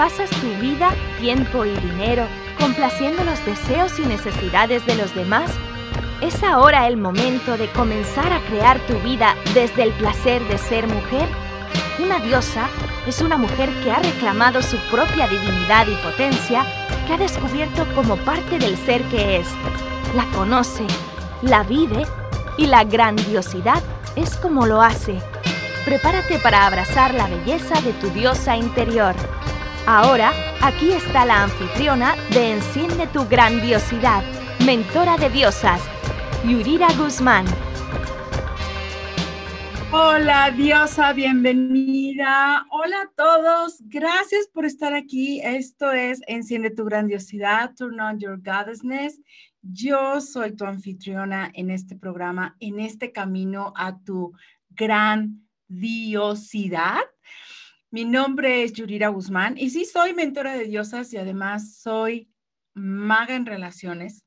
[0.00, 2.26] pasas tu vida, tiempo y dinero
[2.58, 5.50] complaciendo los deseos y necesidades de los demás,
[6.22, 10.86] ¿es ahora el momento de comenzar a crear tu vida desde el placer de ser
[10.86, 11.28] mujer?
[12.02, 12.66] Una diosa
[13.06, 16.64] es una mujer que ha reclamado su propia divinidad y potencia,
[17.06, 19.48] que ha descubierto como parte del ser que es.
[20.16, 20.86] La conoce,
[21.42, 22.06] la vive
[22.56, 23.82] y la grandiosidad
[24.16, 25.20] es como lo hace.
[25.84, 29.14] Prepárate para abrazar la belleza de tu diosa interior.
[29.86, 34.22] Ahora, aquí está la anfitriona de Enciende tu grandiosidad,
[34.64, 35.80] mentora de diosas,
[36.46, 37.46] Yurira Guzmán.
[39.90, 42.64] Hola diosa, bienvenida.
[42.70, 45.40] Hola a todos, gracias por estar aquí.
[45.42, 49.20] Esto es Enciende tu grandiosidad, Turn on your goddessness.
[49.62, 54.32] Yo soy tu anfitriona en este programa, en este camino a tu
[54.68, 55.40] grandiosidad.
[57.92, 62.30] Mi nombre es Yurira Guzmán y sí soy mentora de diosas y además soy
[62.72, 64.24] maga en relaciones.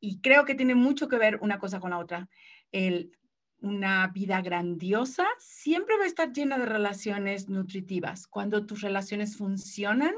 [0.00, 2.30] Y creo que tiene mucho que ver una cosa con la otra.
[2.72, 3.12] El,
[3.60, 8.26] una vida grandiosa siempre va a estar llena de relaciones nutritivas.
[8.26, 10.14] Cuando tus relaciones funcionan,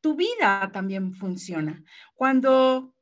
[0.00, 1.84] tu vida también funciona.
[2.14, 2.92] Cuando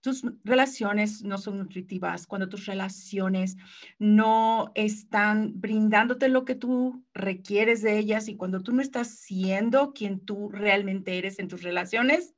[0.00, 3.56] tus relaciones no son nutritivas, cuando tus relaciones
[3.98, 9.92] no están brindándote lo que tú requieres de ellas y cuando tú no estás siendo
[9.92, 12.34] quien tú realmente eres en tus relaciones,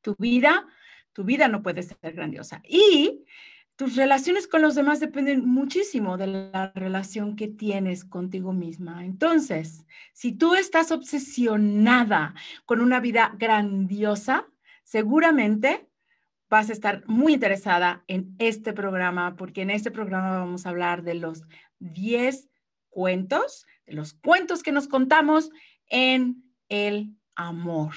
[0.00, 0.66] tu vida,
[1.12, 2.62] tu vida no puede ser grandiosa.
[2.66, 3.24] Y
[3.76, 9.04] tus relaciones con los demás dependen muchísimo de la relación que tienes contigo misma.
[9.04, 14.46] Entonces, si tú estás obsesionada con una vida grandiosa,
[14.82, 15.88] seguramente
[16.52, 21.02] vas a estar muy interesada en este programa, porque en este programa vamos a hablar
[21.02, 21.44] de los
[21.78, 22.50] 10
[22.90, 25.48] cuentos, de los cuentos que nos contamos
[25.86, 27.94] en el amor.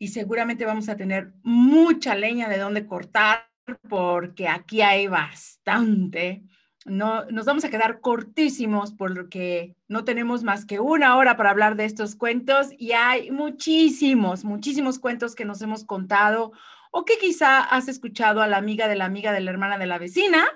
[0.00, 3.46] Y seguramente vamos a tener mucha leña de dónde cortar,
[3.88, 6.42] porque aquí hay bastante.
[6.86, 11.76] No, nos vamos a quedar cortísimos porque no tenemos más que una hora para hablar
[11.76, 16.50] de estos cuentos y hay muchísimos, muchísimos cuentos que nos hemos contado
[16.92, 19.86] o que quizá has escuchado a la amiga de la amiga de la hermana de
[19.86, 20.46] la vecina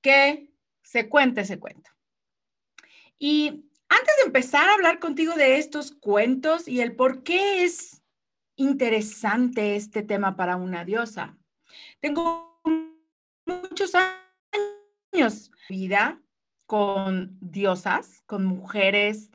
[0.00, 1.90] que se cuente ese cuento.
[3.18, 8.02] Y antes de empezar a hablar contigo de estos cuentos y el por qué es
[8.56, 11.36] interesante este tema para una diosa,
[11.98, 12.60] tengo
[13.44, 16.22] muchos años de vida
[16.66, 19.30] con diosas, con mujeres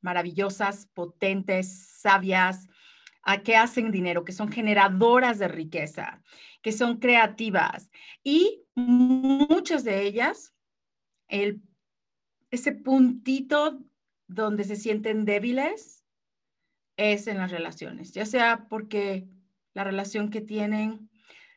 [0.00, 2.66] maravillosas, potentes, sabias,
[3.24, 6.22] a que hacen dinero, que son generadoras de riqueza,
[6.62, 7.90] que son creativas.
[8.22, 10.54] Y muchas de ellas,
[11.28, 11.62] el,
[12.50, 13.82] ese puntito
[14.26, 16.04] donde se sienten débiles
[16.96, 19.26] es en las relaciones, ya sea porque
[19.72, 21.10] la relación que tienen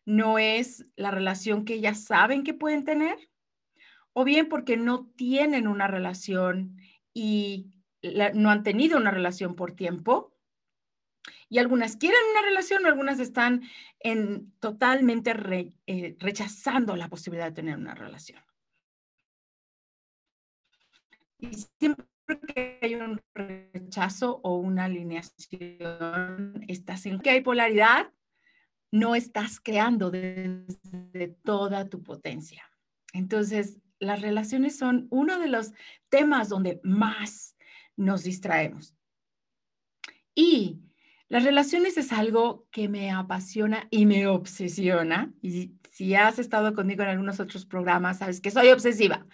[0.05, 3.17] no es la relación que ellas saben que pueden tener,
[4.13, 6.77] o bien porque no tienen una relación
[7.13, 7.71] y
[8.33, 10.36] no han tenido una relación por tiempo,
[11.49, 13.63] y algunas quieren una relación, algunas están
[13.99, 15.33] en, totalmente
[15.87, 18.41] eh, rechazando la posibilidad de tener una relación.
[21.39, 22.05] Y siempre
[22.53, 28.11] que hay un rechazo o una alineación, estás en que hay polaridad,
[28.91, 32.69] no estás creando desde toda tu potencia.
[33.13, 35.73] Entonces, las relaciones son uno de los
[36.09, 37.55] temas donde más
[37.95, 38.95] nos distraemos.
[40.35, 40.81] Y
[41.29, 45.33] las relaciones es algo que me apasiona y me obsesiona.
[45.41, 49.25] Y si has estado conmigo en algunos otros programas, sabes que soy obsesiva.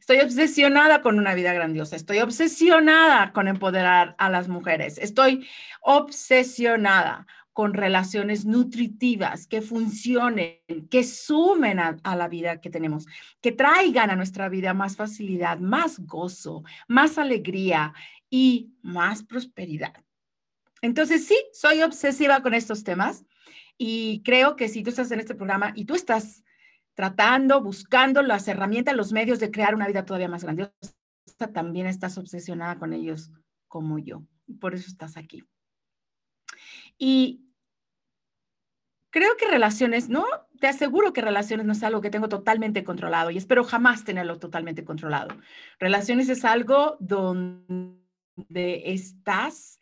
[0.00, 1.94] Estoy obsesionada con una vida grandiosa.
[1.94, 4.98] Estoy obsesionada con empoderar a las mujeres.
[4.98, 5.46] Estoy
[5.82, 10.58] obsesionada con relaciones nutritivas que funcionen,
[10.90, 13.06] que sumen a, a, la vida que tenemos,
[13.40, 17.94] que traigan a nuestra vida más facilidad, más gozo, más alegría
[18.28, 19.94] y más prosperidad.
[20.86, 23.24] Entonces, sí, soy obsesiva con estos temas
[23.76, 26.44] y creo que si tú estás en este programa y tú estás
[26.94, 30.72] tratando, buscando las herramientas, los medios de crear una vida todavía más grandiosa,
[31.52, 33.32] también estás obsesionada con ellos
[33.66, 34.22] como yo.
[34.60, 35.42] Por eso estás aquí.
[36.96, 37.44] Y
[39.10, 40.24] creo que relaciones, ¿no?
[40.60, 44.38] Te aseguro que relaciones no es algo que tengo totalmente controlado y espero jamás tenerlo
[44.38, 45.36] totalmente controlado.
[45.80, 47.98] Relaciones es algo donde
[48.84, 49.80] estás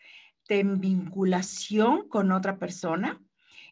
[0.49, 3.20] en vinculación con otra persona.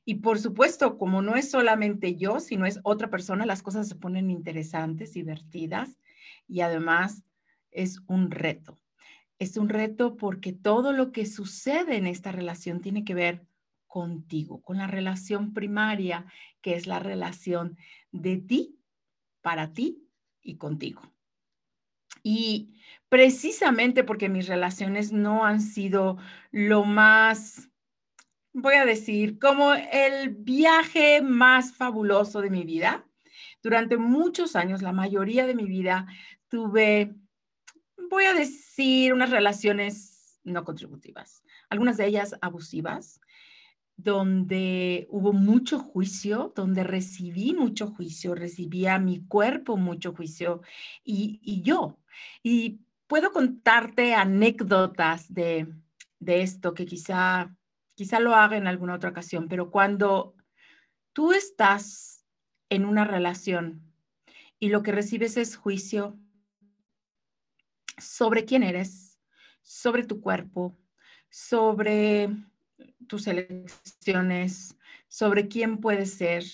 [0.05, 3.95] Y por supuesto, como no es solamente yo, sino es otra persona, las cosas se
[3.95, 5.99] ponen interesantes, divertidas
[6.49, 7.23] y además
[7.71, 8.79] es un reto.
[9.39, 13.47] Es un reto porque todo lo que sucede en esta relación tiene que ver
[13.87, 16.27] contigo, con la relación primaria,
[16.63, 17.77] que es la relación
[18.11, 18.79] de ti,
[19.41, 20.09] para ti
[20.41, 21.12] y contigo.
[22.23, 22.75] Y
[23.09, 26.19] precisamente porque mis relaciones no han sido
[26.51, 27.69] lo más,
[28.53, 33.05] voy a decir, como el viaje más fabuloso de mi vida.
[33.63, 36.07] Durante muchos años, la mayoría de mi vida,
[36.49, 37.15] tuve,
[38.11, 43.21] voy a decir, unas relaciones no contributivas, algunas de ellas abusivas,
[43.97, 50.63] donde hubo mucho juicio, donde recibí mucho juicio, recibía mi cuerpo mucho juicio
[51.05, 51.99] y, yo.
[52.43, 55.69] Y puedo contarte anécdotas de,
[56.19, 57.55] de esto que quizá,
[57.95, 60.35] quizá lo haga en alguna otra ocasión, pero cuando
[61.13, 62.25] tú estás
[62.71, 63.83] en una relación
[64.59, 66.19] y lo que recibes es juicio
[67.99, 69.21] sobre quién eres,
[69.63, 70.79] sobre tu cuerpo,
[71.29, 72.31] sobre
[73.07, 74.77] tus elecciones,
[75.09, 76.45] sobre quién puedes ser,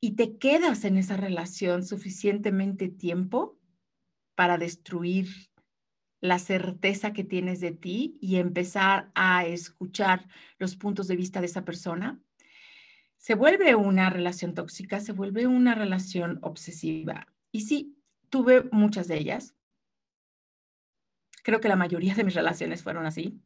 [0.00, 3.57] y te quedas en esa relación suficientemente tiempo
[4.38, 5.26] para destruir
[6.20, 10.28] la certeza que tienes de ti y empezar a escuchar
[10.60, 12.22] los puntos de vista de esa persona,
[13.16, 17.26] se vuelve una relación tóxica, se vuelve una relación obsesiva.
[17.50, 17.98] Y sí,
[18.30, 19.56] tuve muchas de ellas.
[21.42, 23.42] Creo que la mayoría de mis relaciones fueron así.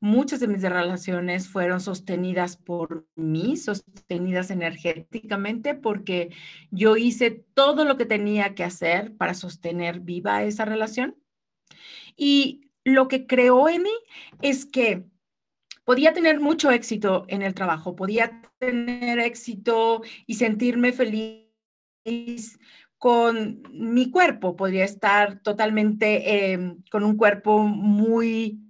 [0.00, 6.30] Muchas de mis relaciones fueron sostenidas por mí, sostenidas energéticamente, porque
[6.70, 11.16] yo hice todo lo que tenía que hacer para sostener viva esa relación.
[12.16, 13.94] Y lo que creó en mí
[14.42, 15.04] es que
[15.84, 21.48] podía tener mucho éxito en el trabajo, podía tener éxito y sentirme feliz
[22.98, 28.67] con mi cuerpo, podría estar totalmente em, con un cuerpo muy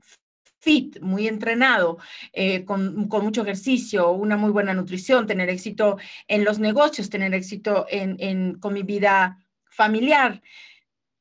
[0.58, 1.98] fit, muy entrenado,
[2.32, 7.86] eh, con, mucho ejercicio, una muy buena nutrición, tener éxito en los negocios, tener éxito
[7.88, 10.42] en, con mi vida familiar.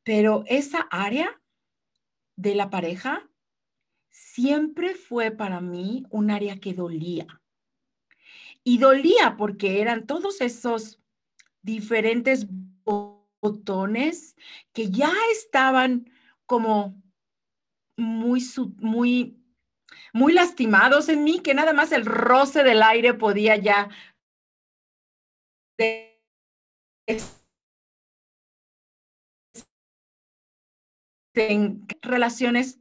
[0.03, 1.39] Pero esa área
[2.35, 3.29] de la pareja
[4.09, 7.27] siempre fue para mí un área que dolía.
[8.63, 10.99] Y dolía porque eran todos esos
[11.61, 12.47] diferentes
[13.41, 14.35] botones
[14.73, 16.09] que ya estaban
[16.45, 17.01] como
[17.97, 18.43] muy,
[18.77, 19.43] muy,
[20.13, 23.89] muy lastimados en mí, que nada más el roce del aire podía ya
[31.35, 32.79] en relaciones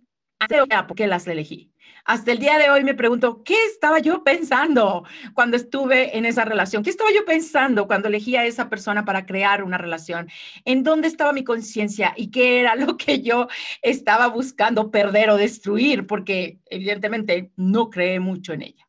[0.86, 1.72] porque las elegí.
[2.06, 5.04] Hasta el día de hoy me pregunto, ¿qué estaba yo pensando
[5.34, 6.84] cuando estuve en esa relación?
[6.84, 10.28] ¿Qué estaba yo pensando cuando elegí a esa persona para crear una relación?
[10.64, 13.48] ¿En dónde estaba mi conciencia y qué era lo que yo
[13.82, 16.06] estaba buscando perder o destruir?
[16.06, 18.88] Porque evidentemente no creé mucho en ella.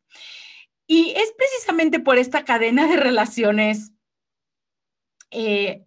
[0.85, 3.93] Y es precisamente por esta cadena de relaciones
[5.31, 5.85] eh,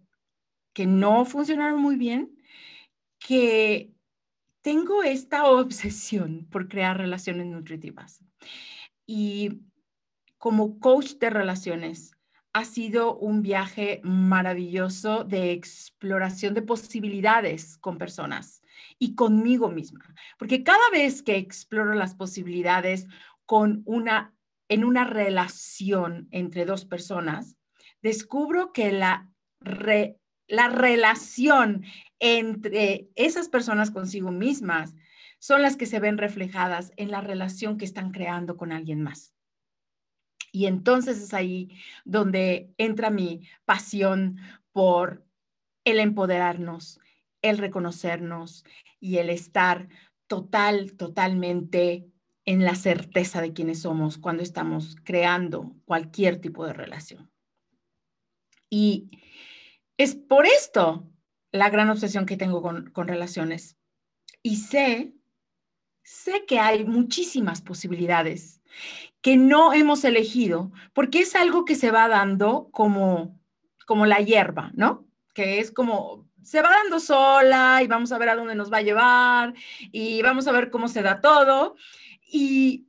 [0.73, 2.37] que no funcionaron muy bien
[3.19, 3.91] que
[4.61, 8.23] tengo esta obsesión por crear relaciones nutritivas.
[9.05, 9.61] Y
[10.37, 12.11] como coach de relaciones,
[12.53, 18.61] ha sido un viaje maravilloso de exploración de posibilidades con personas
[18.99, 20.01] y conmigo misma,
[20.37, 23.07] porque cada vez que exploro las posibilidades
[23.45, 24.33] con una
[24.67, 27.57] en una relación entre dos personas,
[28.01, 29.29] descubro que la
[30.51, 31.85] la relación
[32.19, 34.93] entre esas personas consigo mismas
[35.39, 39.33] son las que se ven reflejadas en la relación que están creando con alguien más.
[40.51, 41.69] Y entonces es ahí
[42.03, 44.39] donde entra mi pasión
[44.73, 45.25] por
[45.85, 46.99] el empoderarnos,
[47.41, 48.65] el reconocernos
[48.99, 49.87] y el estar
[50.27, 52.11] total, totalmente
[52.43, 57.31] en la certeza de quiénes somos cuando estamos creando cualquier tipo de relación.
[58.69, 59.11] Y
[60.01, 61.07] es por esto
[61.51, 63.77] la gran obsesión que tengo con, relaciones.
[64.41, 65.13] Y sé,
[66.03, 68.61] sé que hay muchísimas posibilidades
[69.21, 73.39] que no hemos elegido, porque es algo que se va dando como,
[73.85, 75.05] como la hierba, ¿no?
[75.33, 78.77] Que es como, se va dando sola y vamos a ver a dónde nos va
[78.77, 79.53] a llevar
[79.91, 81.75] y vamos a ver cómo se da todo.
[82.25, 82.87] Y,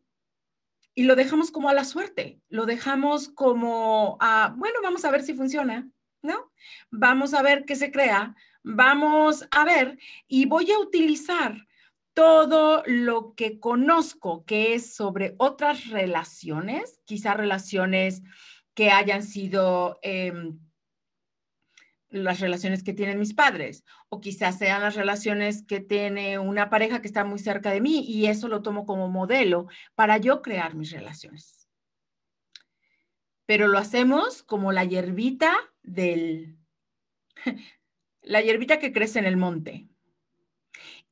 [0.94, 5.22] y lo dejamos como a la suerte, lo dejamos como a, bueno, vamos a ver
[5.22, 5.90] si funciona.
[6.22, 6.52] ¿No?
[6.90, 9.98] Vamos a ver qué se crea, vamos a ver
[10.28, 11.66] y voy a utilizar
[12.14, 18.22] todo lo que conozco que es sobre otras relaciones, quizá relaciones
[18.74, 20.58] que hayan sido em,
[22.12, 27.00] las relaciones que tienen mis padres o quizás sean las relaciones que tiene una pareja
[27.00, 30.74] que está muy cerca de mí y eso lo tomo como modelo para yo crear
[30.74, 31.68] mis relaciones.
[33.46, 36.56] Pero lo hacemos como la hierbita del,
[38.22, 39.88] la hierbita que crece en el monte.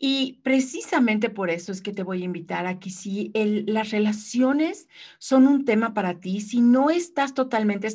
[0.02, 4.88] Y precisamente por eso es que te voy a invitar a que si las relaciones
[5.18, 7.88] son un tema para ti, si no estás totalmente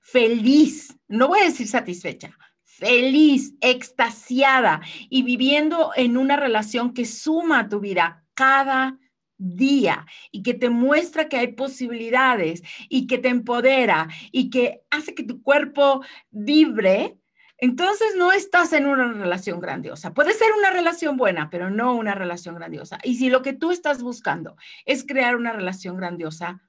[0.00, 4.80] feliz, no voy a decir satisfecha, feliz, extasiada
[5.10, 8.96] y viviendo en una relación que suma a tu vida cada
[9.38, 15.14] día y que te muestra que hay posibilidades y que te empodera y que hace
[15.14, 17.16] que tu cuerpo vibre,
[17.56, 20.12] entonces no estás en una relación grandiosa.
[20.12, 22.98] Puede ser una relación buena, pero no una relación grandiosa.
[23.02, 26.62] Y si lo que tú estás buscando es crear una relación grandiosa,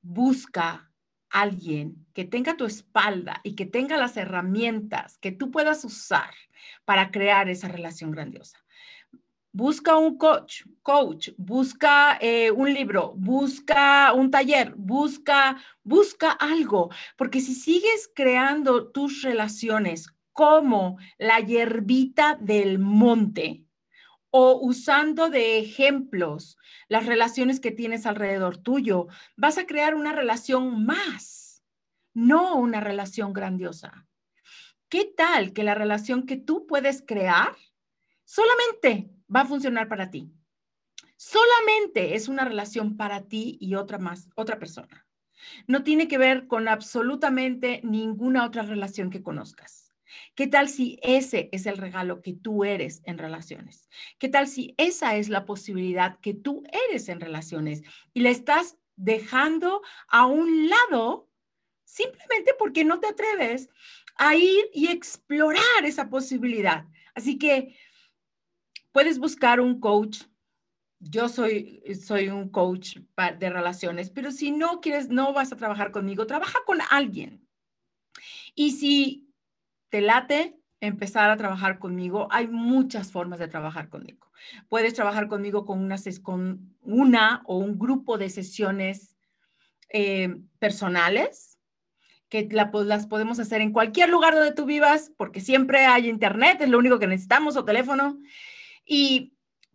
[0.00, 0.92] busca
[1.30, 6.30] alguien que tenga tu espalda y que tenga las herramientas que tú puedas usar
[6.84, 8.58] para crear esa relación grandiosa
[9.52, 17.40] busca un coach, coach, busca eh, un libro, busca un taller, busca, busca algo, porque
[17.40, 23.64] si sigues creando tus relaciones como la hierbita del monte
[24.30, 26.56] o usando de ejemplos
[26.88, 31.62] las relaciones que tienes alrededor tuyo, vas a crear una relación más,
[32.14, 34.06] no una relación grandiosa.
[34.88, 37.56] ¿Qué tal que la relación que tú puedes crear
[38.24, 40.30] solamente va a funcionar para ti.
[41.16, 45.06] Solamente es una relación para ti y otra más, otra persona.
[45.66, 49.88] No tiene que ver con absolutamente ninguna otra relación que conozcas.
[50.34, 53.88] ¿Qué tal si ese es el regalo que tú eres en relaciones?
[54.18, 57.82] ¿Qué tal si esa es la posibilidad que tú eres en relaciones
[58.14, 61.28] y la estás dejando a un lado
[61.84, 63.68] simplemente porque no te atreves
[64.16, 66.86] a ir y explorar esa posibilidad?
[67.14, 67.76] Así que
[68.92, 70.22] puedes buscar un coach.
[71.00, 72.96] Yo soy, soy un coach
[73.38, 77.46] de relaciones, pero si no quieres, no vas a trabajar conmigo, trabaja con alguien.
[78.54, 79.32] Y si
[79.90, 84.30] te late empezar a trabajar conmigo, hay muchas formas de trabajar conmigo.
[84.68, 89.16] Puedes trabajar conmigo con una, con una o un grupo de sesiones
[89.90, 91.58] eh, personales,
[92.28, 96.68] que las podemos hacer en cualquier lugar donde tú vivas, porque siempre hay internet, es
[96.68, 98.18] lo único que necesitamos, o teléfono
[98.88, 99.34] y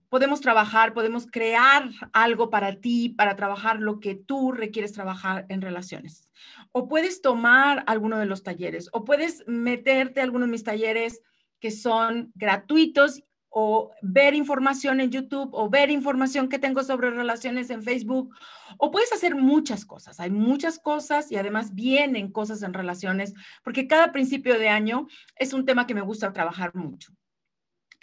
[0.10, 5.62] podemos trabajar, podemos crear algo para ti, para trabajar lo que tú requieres trabajar en
[5.62, 6.30] relaciones.
[6.72, 11.22] O puedes tomar alguno de los talleres, o puedes meterte a alguno de mis talleres
[11.60, 17.70] que son gratuitos o ver información en YouTube o ver información que tengo sobre relaciones
[17.70, 18.36] en Facebook
[18.78, 20.20] o puedes hacer muchas cosas.
[20.20, 25.54] Hay muchas cosas y además vienen cosas en relaciones porque cada principio de año es
[25.54, 27.14] un tema que me gusta trabajar mucho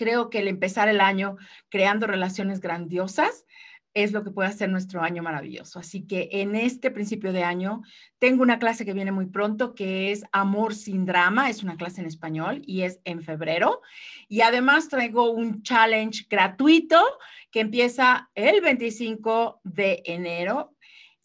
[0.01, 1.37] creo que el empezar el año
[1.69, 3.45] creando relaciones grandiosas
[3.93, 5.79] es lo que puede hacer nuestro año maravilloso.
[5.79, 7.83] Así que en este principio de año
[8.19, 12.01] tengo una clase que viene muy pronto que es Amor sin drama, es una clase
[12.01, 13.83] en español y es en febrero.
[14.27, 17.05] Y además traigo un challenge gratuito
[17.51, 20.75] que empieza el 25 de enero,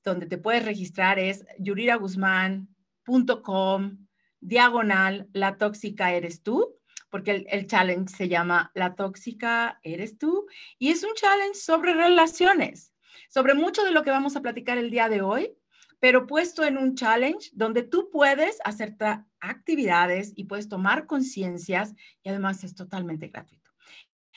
[0.04, 4.06] donde te puedes registrar es yuriraguzmán.com
[4.42, 6.76] diagonal la tóxica eres tú
[7.16, 12.94] porque el, challenge se llama La tóxica eres tú y es un challenge sobre relaciones,
[13.30, 15.56] sobre mucho de lo que vamos a platicar el día de hoy,
[16.02, 18.98] pero puesto en un challenge donde tú puedes hacer
[19.40, 23.72] actividades y puedes tomar conciencias y además es totalmente gratuito.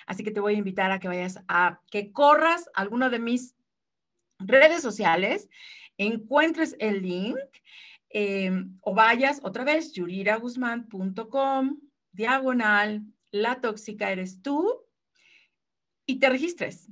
[0.07, 3.57] Así que te voy a invitar a que vayas a que corras alguna de mis
[4.39, 5.49] redes sociales,
[5.97, 7.39] encuentres el link
[8.11, 14.89] eh, o vayas otra vez, yuriraguzman.com diagonal, la tóxica eres tú,
[16.09, 16.91] y te registres.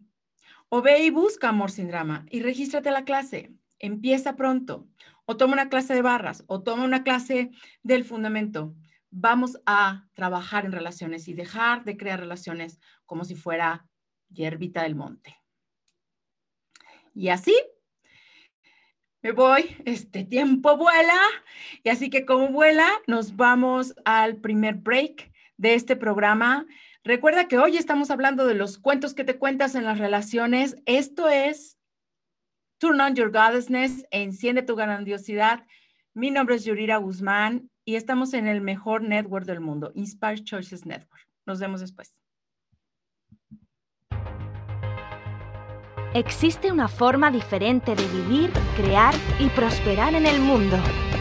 [0.68, 3.52] O ve y busca Amor sin Drama y regístrate a la clase.
[3.78, 4.86] Empieza pronto.
[5.24, 7.50] O toma una clase de barras o toma una clase
[7.82, 8.74] del fundamento.
[9.10, 13.88] Vamos a trabajar en relaciones y dejar de crear relaciones como si fuera
[14.28, 15.36] hierbita del monte.
[17.14, 17.54] Y así
[19.22, 21.18] me voy, este tiempo vuela
[21.82, 26.66] y así que como vuela, nos vamos al primer break de este programa.
[27.02, 30.76] Recuerda que hoy estamos hablando de los cuentos que te cuentas en las relaciones.
[30.86, 31.78] Esto es
[32.78, 35.66] Turn on Your Goddessness, enciende tu grandiosidad.
[36.14, 40.84] Mi nombre es Yurira Guzmán y estamos en el mejor network del mundo, Inspire Choices
[40.84, 41.26] Network.
[41.46, 42.12] Nos vemos después.
[46.16, 50.78] Existe una forma diferente de vivir, crear y prosperar en el mundo.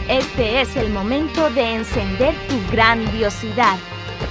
[0.08, 3.76] Este es el momento de encender tu grandiosidad.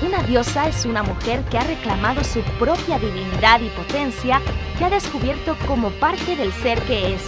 [0.01, 4.41] Una diosa es una mujer que ha reclamado su propia divinidad y potencia,
[4.79, 7.21] que ha descubierto como parte del ser que es.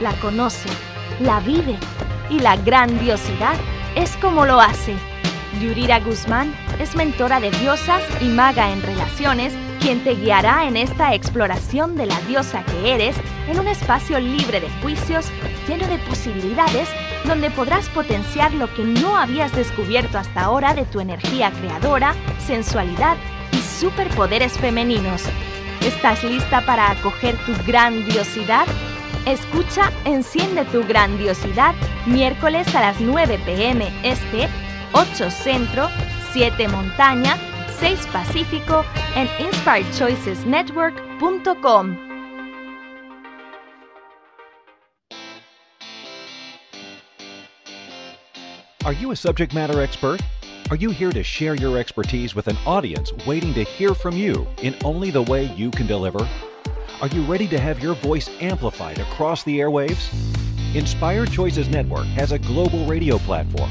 [0.00, 0.68] La conoce,
[1.18, 1.76] la vive
[2.30, 3.56] y la grandiosidad
[3.96, 4.94] es como lo hace.
[5.60, 11.14] Yurira Guzmán es mentora de diosas y maga en relaciones, quien te guiará en esta
[11.14, 13.16] exploración de la diosa que eres
[13.48, 15.26] en un espacio libre de juicios,
[15.66, 16.88] lleno de posibilidades,
[17.24, 23.16] donde podrás potenciar lo que no habías descubierto hasta ahora de tu energía creadora, sensualidad
[23.52, 25.22] y superpoderes femeninos.
[25.82, 28.66] ¿Estás lista para acoger tu grandiosidad?
[29.26, 31.74] Escucha Enciende tu grandiosidad
[32.06, 34.48] miércoles a las 9 pm este,
[34.96, 35.88] 8 centro,
[36.32, 37.36] 7 montaña,
[37.80, 38.82] 6 pacífico
[39.14, 41.98] en inspiredchoicesnetwork.com.
[48.86, 50.22] Are you a subject matter expert?
[50.70, 54.46] Are you here to share your expertise with an audience waiting to hear from you
[54.62, 56.26] in only the way you can deliver?
[57.02, 60.08] Are you ready to have your voice amplified across the airwaves?
[60.74, 63.70] Inspired Choices Network has a global radio platform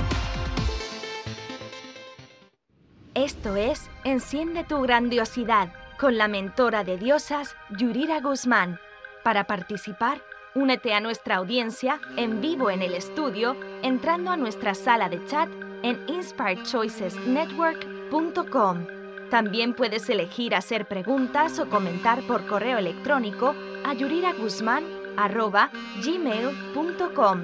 [3.13, 8.79] Esto es Enciende tu grandiosidad con la mentora de diosas Yurira Guzmán.
[9.21, 10.21] Para participar,
[10.55, 15.49] únete a nuestra audiencia en vivo en el estudio entrando a nuestra sala de chat
[15.83, 18.87] en inspiredchoicesnetwork.com.
[19.29, 23.53] También puedes elegir hacer preguntas o comentar por correo electrónico
[23.85, 24.85] a Yurira Guzmán
[25.17, 25.69] arroba
[26.01, 27.43] gmail.com.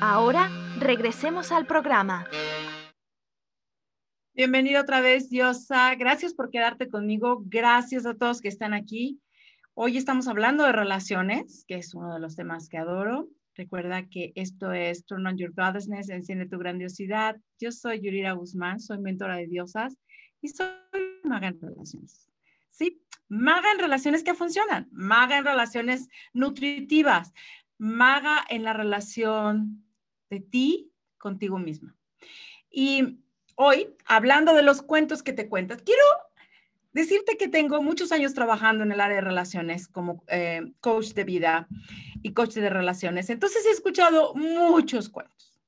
[0.00, 0.48] Ahora
[0.78, 2.28] regresemos al programa.
[4.38, 5.96] Bienvenido otra vez, Diosa.
[5.96, 7.42] Gracias por quedarte conmigo.
[7.46, 9.20] Gracias a todos que están aquí.
[9.74, 13.28] Hoy estamos hablando de relaciones, que es uno de los temas que adoro.
[13.56, 17.36] Recuerda que esto es Turn on Your Goddessness, Enciende tu Grandiosidad.
[17.58, 19.98] Yo soy Yurira Guzmán, soy mentora de diosas
[20.40, 20.68] y soy
[21.24, 22.30] maga en relaciones.
[22.70, 27.32] Sí, maga en relaciones que funcionan, maga en relaciones nutritivas,
[27.76, 29.84] maga en la relación
[30.30, 31.96] de ti contigo misma.
[32.70, 33.18] Y
[33.58, 36.02] hoy, hablando de los cuentos que te cuentas, quiero
[36.92, 41.24] decirte que tengo muchos años trabajando en el área de relaciones como eh, coach de
[41.24, 41.66] vida
[42.22, 43.30] y coach de relaciones.
[43.30, 45.60] Entonces he escuchado muchos cuentos,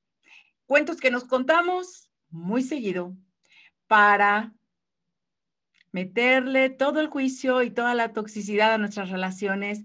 [0.65, 3.13] cuentos que nos contamos muy seguido
[3.87, 4.53] para
[5.91, 9.83] meterle todo el juicio y toda la toxicidad a nuestras relaciones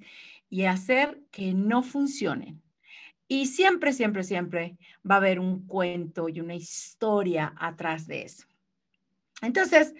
[0.48, 2.62] y hacer que no funcionen.
[3.28, 4.76] Y siempre, siempre, siempre
[5.08, 8.46] va a haber un cuento y una historia atrás de eso.
[9.42, 9.94] Entonces,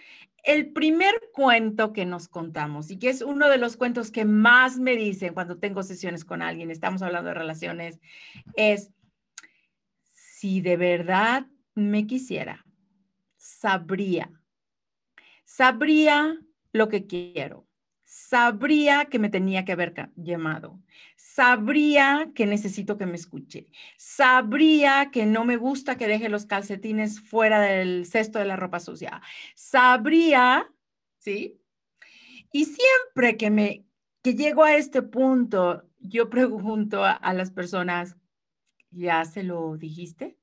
[0.44, 4.78] el primer cuento que nos contamos y que es uno de los cuentos que más
[4.78, 8.00] me dicen cuando tengo sesiones con alguien, estamos hablando de relaciones,
[8.54, 8.90] es,
[10.12, 12.64] si de verdad me quisiera,
[13.36, 14.30] sabría
[15.46, 16.38] sabría
[16.72, 17.66] lo que quiero,
[18.04, 20.78] sabría que me tenía que haber llamado,
[21.36, 23.66] sabría que necesito que me escuche,
[23.98, 28.80] sabría que no me gusta que deje los calcetines fuera del cesto de la ropa
[28.80, 29.20] sucia,
[29.54, 30.72] sabría,
[31.18, 31.60] ¿sí?
[32.52, 33.84] Y siempre que me
[34.22, 38.16] que llego a este punto, yo pregunto a, a las personas,
[38.90, 40.38] ¿ya se lo dijiste?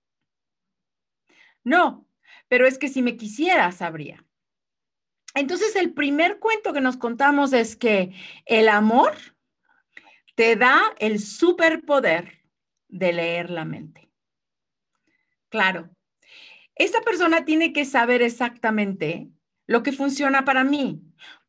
[1.64, 2.08] No,
[2.48, 4.24] pero es que si me quisiera, sabría.
[5.34, 8.14] Entonces, el primer cuento que nos contamos es que
[8.46, 9.14] el amor
[10.36, 12.44] te da el superpoder
[12.88, 14.10] de leer la mente.
[15.50, 15.90] Claro,
[16.76, 19.30] esta persona tiene que saber exactamente
[19.68, 21.02] lo que funciona para mí.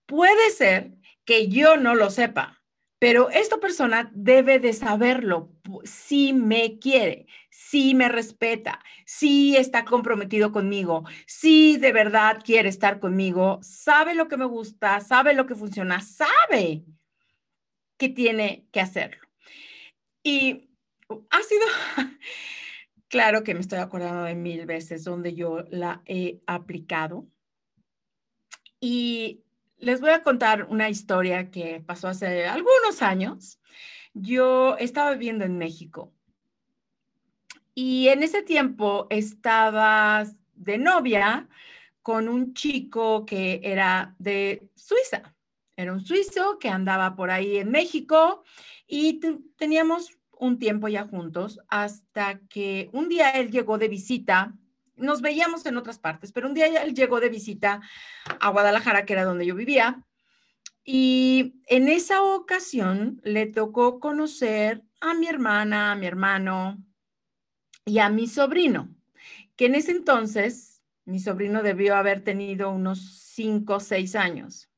[0.07, 0.93] Puede ser
[1.25, 2.63] que yo no lo sepa,
[2.99, 5.51] pero esta persona debe de saberlo
[5.85, 13.01] si me quiere, si me respeta, si está comprometido conmigo, si de verdad quiere estar
[13.01, 16.85] conmigo, sabe lo que me gusta, sabe lo que funciona, sabe
[18.11, 19.27] tiene que hacerlo.
[20.23, 20.71] Y
[21.31, 21.67] ha sido,
[23.09, 27.27] claro que me estoy acordando de mil veces donde yo la he aplicado.
[28.81, 29.45] Y
[29.79, 33.61] les voy a contar una historia que pasó hace algunos años.
[34.15, 36.13] Yo estaba viviendo en México
[37.75, 41.49] y en ese tiempo estaba de novia
[42.03, 45.34] con un chico que era de Suiza.
[45.77, 48.45] Era un suizo que andaba por ahí en México
[48.87, 49.21] y
[49.57, 54.55] teníamos un tiempo ya juntos hasta que un día él llegó de visita.
[54.97, 57.81] Nos veíamos en otras partes, pero un día él llegó de visita
[58.41, 60.05] a Guadalajara, que era donde yo vivía.
[60.85, 66.79] Y en esa ocasión le tocó conocer a mi hermana, a mi hermano
[67.85, 68.95] y a mi sobrino,
[69.57, 73.01] que en ese entonces mi sobrino debió haber tenido unos
[73.35, 74.69] cinco o seis años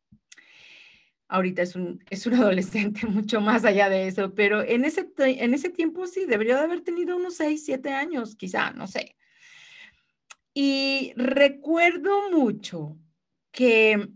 [1.29, 5.55] ahorita es un, es un adolescente mucho más allá de eso, pero en ese, en
[5.55, 9.17] ese tiempo sí, debería de haber tenido unos 6, 7 años, quizá, no sé.
[10.55, 12.97] Y recuerdo mucho
[13.51, 14.09] que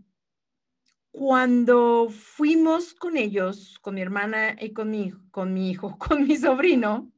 [1.11, 6.37] cuando fuimos con ellos, con mi hermana y con mi, con mi hijo, con mi
[6.37, 7.11] sobrino,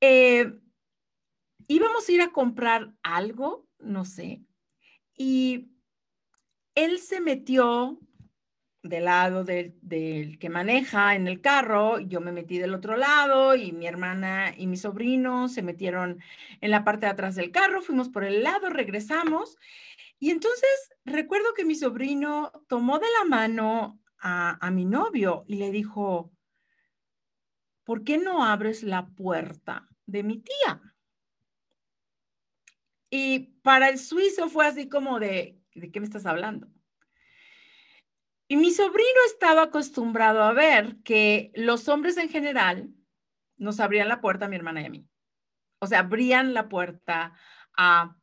[0.00, 0.52] eh,
[1.66, 4.42] íbamos a ir a comprar algo, no sé,
[5.14, 5.68] y
[6.84, 7.98] él se metió
[8.82, 13.72] del lado del, que maneja en el carro, yo me metí del otro lado y
[13.72, 16.22] mi hermana y mi sobrino se metieron
[16.60, 19.56] en la parte de atrás del carro, fuimos por el lado, regresamos
[20.20, 20.70] y entonces
[21.04, 26.32] recuerdo que mi sobrino tomó de la mano a, a mi novio y le dijo,
[27.84, 30.80] ¿por qué no abres la puerta de mi tía?
[33.10, 36.68] Y para el suizo fue así como de, ¿de qué me estás hablando?
[38.48, 42.88] Y mi sobrino estaba acostumbrado a ver que los hombres en general
[43.58, 45.06] nos abrían la puerta a mi hermana y a mí.
[45.80, 47.34] O sea, abrían la puerta
[47.76, 48.16] a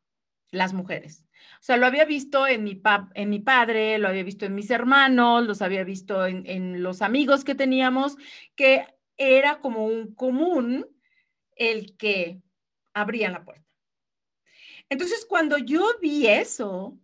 [0.50, 1.26] las mujeres.
[1.60, 2.82] O sea, lo había visto en mi,
[3.14, 7.02] en mi padre, lo había visto en mis hermanos, los había visto en, en los
[7.02, 8.18] amigos que teníamos,
[8.56, 8.88] que
[9.18, 10.88] era como un común
[11.56, 12.42] el que
[12.94, 13.66] abrían la puerta.
[14.90, 16.98] Entonces, cuando yo vi eso,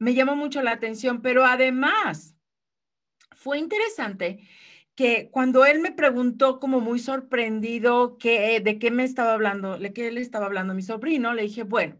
[0.00, 2.34] me llamó mucho la atención, pero además
[3.32, 4.48] fue interesante
[4.94, 9.92] que cuando él me preguntó como muy sorprendido que, de qué me estaba hablando, de
[9.92, 11.96] qué le estaba hablando mi sobrino, le dije, bueno,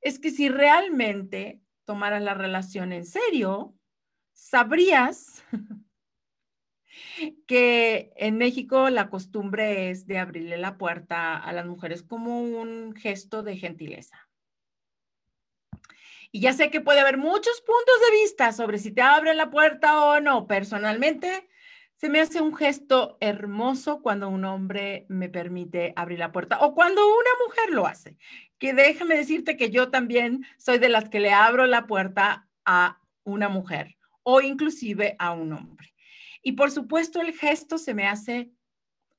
[0.00, 3.74] es que si realmente tomaras la relación en serio,
[4.32, 5.44] sabrías
[7.46, 12.94] que en México la costumbre es de abrirle la puerta a las mujeres como un
[12.94, 14.28] gesto de gentileza.
[16.30, 19.50] Y ya sé que puede haber muchos puntos de vista sobre si te abren la
[19.50, 20.46] puerta o no.
[20.46, 21.48] Personalmente,
[21.98, 26.74] se me hace un gesto hermoso cuando un hombre me permite abrir la puerta o
[26.74, 28.16] cuando una mujer lo hace.
[28.58, 33.00] Que déjame decirte que yo también soy de las que le abro la puerta a
[33.24, 35.94] una mujer o inclusive a un hombre.
[36.42, 38.52] Y por supuesto, el gesto se me hace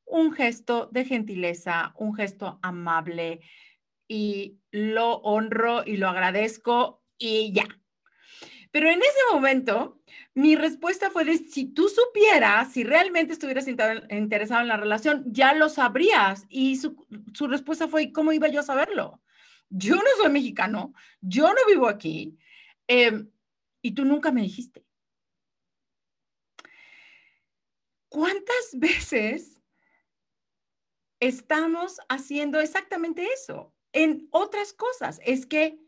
[0.05, 3.41] un gesto de gentileza, un gesto amable
[4.09, 7.67] y lo honro y lo agradezco y ya.
[8.71, 10.01] Pero en ese momento,
[10.33, 15.53] mi respuesta fue de, si tú supieras, si realmente estuvieras interesado en la relación, ya
[15.53, 16.45] lo sabrías.
[16.49, 16.97] Y su,
[17.47, 19.21] respuesta fue, ¿cómo iba yo a saberlo?
[19.69, 22.37] Yo no soy mexicano, yo no vivo aquí,
[22.87, 23.29] em,
[23.81, 24.83] y tú nunca me dijiste.
[28.07, 29.61] ¿Cuántas veces
[31.19, 35.19] estamos haciendo exactamente eso en otras cosas?
[35.25, 35.79] Es que,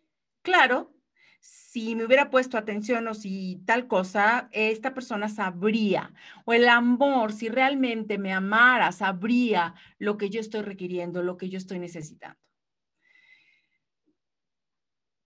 [0.41, 0.93] claro,
[1.39, 6.13] si me hubiera puesto atención o si tal cosa, esta persona sabría,
[6.45, 11.49] o el amor, si realmente me amara, sabría lo que yo estoy requiriendo, lo que
[11.49, 12.39] yo estoy necesitando.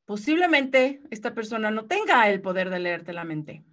[0.06, 3.64] Posiblemente esta persona no tenga el poder de leerte la mente.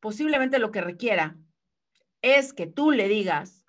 [0.00, 1.36] Posiblemente lo que requiera
[2.20, 3.64] es que tú le digas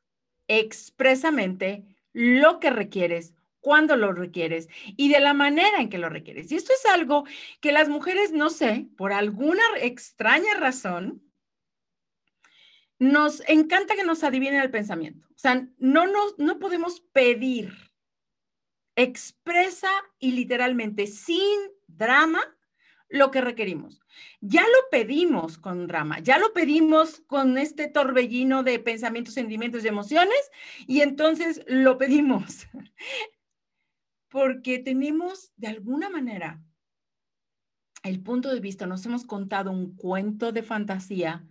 [0.48, 3.37] expresamente lo que requieres
[3.68, 6.50] cuándo lo requieres y de la manera en que lo requieres.
[6.50, 7.26] Y esto es algo
[7.60, 11.22] que las mujeres, no sé, por alguna extraña razón,
[12.98, 15.28] nos encanta que nos adivinen el pensamiento.
[15.36, 16.06] O sea, no,
[16.38, 17.74] no podemos pedir
[18.96, 22.40] expresa y literalmente sin drama
[23.10, 24.00] lo que requerimos.
[24.40, 29.90] Ya lo pedimos con drama, ya lo pedimos con este torbellino de pensamientos, sentimientos y
[29.90, 30.52] emociones
[30.88, 32.66] y entonces lo pedimos
[34.38, 36.62] porque tenemos de alguna manera
[38.04, 41.44] el punto de vista, nos hemos contado un cuento de fantasía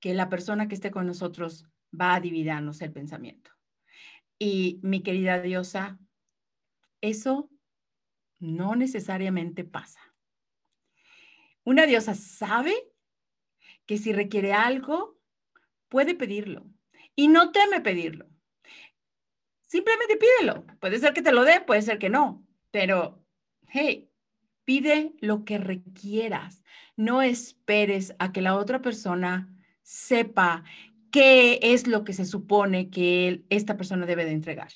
[0.00, 1.64] que la persona que esté con nosotros
[1.98, 3.52] va a adivinarnos el pensamiento.
[4.38, 5.98] Y mi querida diosa,
[7.00, 7.48] eso
[8.38, 10.00] no necesariamente pasa.
[11.64, 12.74] Una diosa sabe
[13.86, 15.18] que si requiere algo,
[15.88, 16.66] puede pedirlo
[17.14, 18.28] y no teme pedirlo.
[19.66, 20.64] Simplemente pídelo.
[20.80, 23.22] Puede ser que te lo dé, puede ser que no, pero
[23.68, 24.10] hey,
[24.66, 26.64] Pide lo que requieras.
[26.96, 29.48] No esperes a que la otra persona
[29.82, 30.64] sepa
[31.12, 34.68] qué es lo que se supone que esta persona debe de entregar.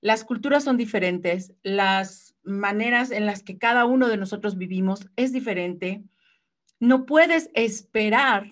[0.00, 5.32] Las culturas son diferentes, las maneras en las que cada uno de nosotros vivimos es
[5.32, 6.02] diferente.
[6.80, 8.48] No puedes esperar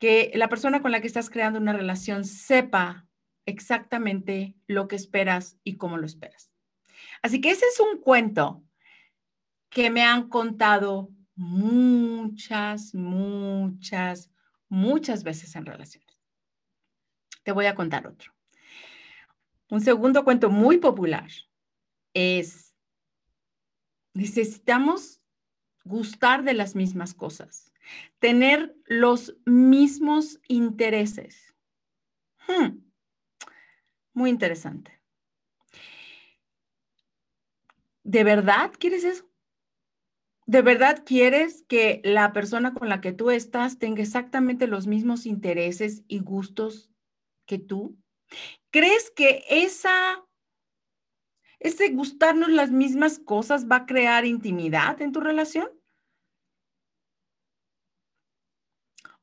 [0.00, 3.06] que la persona con la que estás creando una relación sepa
[3.50, 6.50] exactamente lo que esperas y cómo lo esperas.
[7.22, 8.64] Así que ese es un cuento
[9.68, 14.30] que me han contado muchas, muchas,
[14.68, 16.18] muchas veces en relaciones.
[17.42, 18.32] Te voy a contar otro.
[19.70, 21.30] Un segundo cuento muy popular
[22.12, 22.74] es,
[24.12, 25.20] necesitamos
[25.84, 27.72] gustar de las mismas cosas,
[28.18, 31.54] tener los mismos intereses.
[32.46, 32.78] Hmm,
[34.12, 35.00] muy interesante.
[38.02, 39.30] ¿De verdad quieres eso?
[40.46, 45.26] ¿De verdad quieres que la persona con la que tú estás tenga exactamente los mismos
[45.26, 46.90] intereses y gustos
[47.46, 47.96] que tú?
[48.70, 50.24] ¿Crees que esa,
[51.60, 55.68] ese gustarnos las mismas cosas va a crear intimidad en tu relación?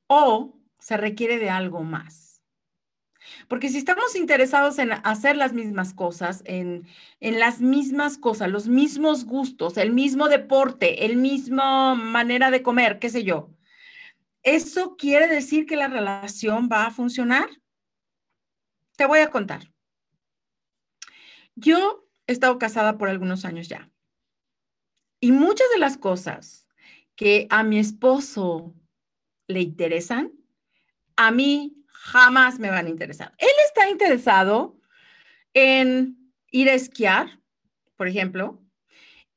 [0.08, 2.27] ¿O se requiere de algo más?
[3.48, 6.86] Porque si estamos interesados en hacer las mismas cosas, en,
[7.22, 13.00] en, las mismas cosas, los mismos gustos, el mismo deporte, el mismo manera de comer,
[13.00, 13.50] qué sé yo,
[14.44, 17.50] ¿eso quiere decir que la relación va a funcionar?
[18.98, 19.72] Te voy a contar.
[21.56, 23.90] Yo he estado casada por algunos años ya.
[25.20, 26.68] Y muchas de las cosas
[27.16, 28.76] que a mi esposo
[29.48, 30.34] le interesan,
[31.16, 31.77] a mí
[32.08, 33.34] jamás me van a interesar.
[33.38, 34.80] Él está interesado
[35.54, 36.18] en
[36.52, 37.42] ir a esquiar,
[37.98, 38.64] por ejemplo,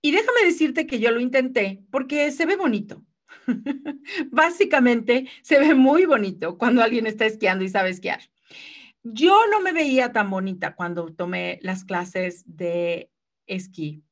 [0.00, 3.04] y déjame decirte que yo lo intenté porque se ve bonito.
[4.30, 8.20] Básicamente se ve muy bonito cuando alguien está esquiando y sabe esquiar.
[9.02, 13.10] Yo no me veía tan bonita cuando tomé las clases de
[13.46, 14.04] esquí.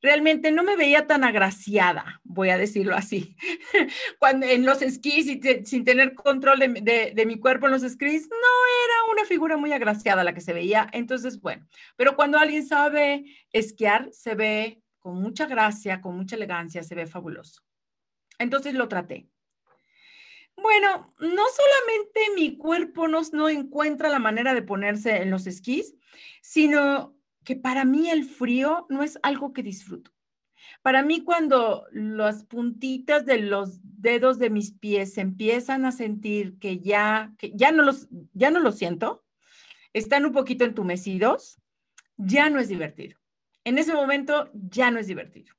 [0.00, 3.36] Realmente no me veía tan agraciada, voy a decirlo así.
[4.18, 5.26] Cuando en los esquís,
[5.64, 10.24] sin tener control de, mi cuerpo en los esquís, no era una figura muy agraciada
[10.24, 10.88] la que se veía.
[10.92, 16.82] Entonces, bueno, pero cuando alguien sabe esquiar, se ve con mucha gracia, con mucha elegancia,
[16.82, 17.62] se ve fabuloso.
[18.38, 19.28] Entonces lo traté.
[20.56, 25.94] Bueno, no solamente mi cuerpo no, no encuentra la manera de ponerse en los esquís,
[26.42, 30.10] sino que para mí el frío no es algo que disfruto.
[30.82, 36.78] Para mí cuando las puntitas de los dedos de mis pies empiezan a sentir que
[36.78, 39.24] ya, que ya, no los, ya no los siento,
[39.92, 41.60] están un poquito entumecidos,
[42.16, 43.18] ya no es divertido.
[43.64, 45.54] En ese momento ya no es divertido.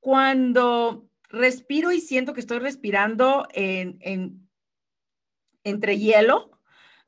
[0.00, 4.48] Cuando respiro y siento que estoy respirando en,
[5.64, 6.50] entre hielo,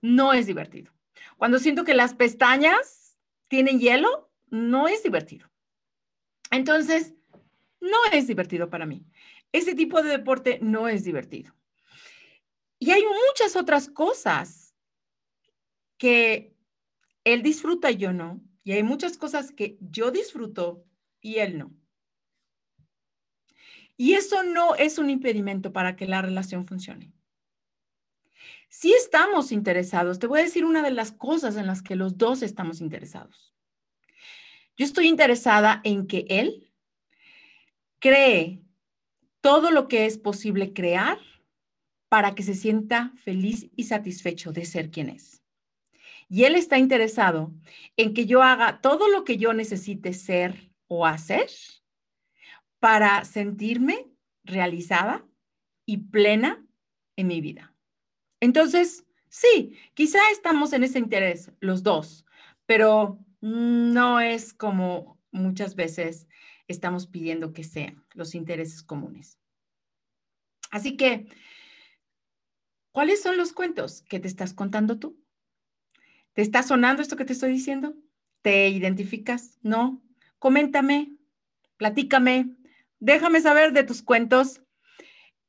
[0.00, 0.92] no es divertido.
[1.36, 3.03] Cuando siento que las pestañas
[3.54, 5.48] tienen hielo, no es divertido.
[6.50, 7.14] Entonces,
[7.80, 9.06] no es divertido para mí.
[9.52, 11.54] Ese tipo de deporte no es divertido.
[12.80, 14.74] Y hay muchas otras cosas
[15.98, 16.56] que
[17.22, 18.42] él disfruta y yo no.
[18.64, 20.84] Y hay muchas cosas que yo disfruto
[21.20, 21.72] y él no.
[23.96, 27.12] Y eso no es un impedimento para que la relación funcione.
[28.84, 32.18] Si estamos interesados, te voy a decir una de las cosas en las que los
[32.18, 33.54] dos estamos interesados.
[34.76, 36.70] Yo estoy interesada en que él
[37.98, 38.60] cree
[39.40, 41.16] todo lo que es posible crear
[42.10, 45.42] para que se sienta feliz y satisfecho de ser quien es.
[46.28, 47.54] Y él está interesado
[47.96, 51.48] en que yo haga todo lo que yo necesite ser o hacer
[52.80, 54.10] para sentirme
[54.42, 55.24] realizada
[55.86, 56.62] y plena
[57.16, 57.73] en mi vida.
[58.44, 62.26] Entonces, sí, quizá estamos en ese interés los dos,
[62.66, 66.28] pero no es como muchas veces
[66.68, 69.38] estamos pidiendo que sean los intereses comunes.
[70.70, 71.26] Así que,
[72.92, 75.18] ¿cuáles son los cuentos que te estás contando tú?
[76.35, 77.94] ¿Te está sonando esto que te estoy diciendo?
[78.42, 79.59] ¿Te identificas?
[79.62, 80.02] ¿No?
[80.38, 81.16] Coméntame,
[81.78, 82.54] platícame,
[82.98, 84.61] déjame saber de tus cuentos.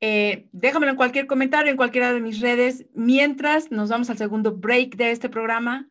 [0.01, 2.85] Eh, déjamelo en cualquier comentario, en cualquiera de mis redes.
[2.93, 5.89] Mientras nos vamos al segundo break de este programa,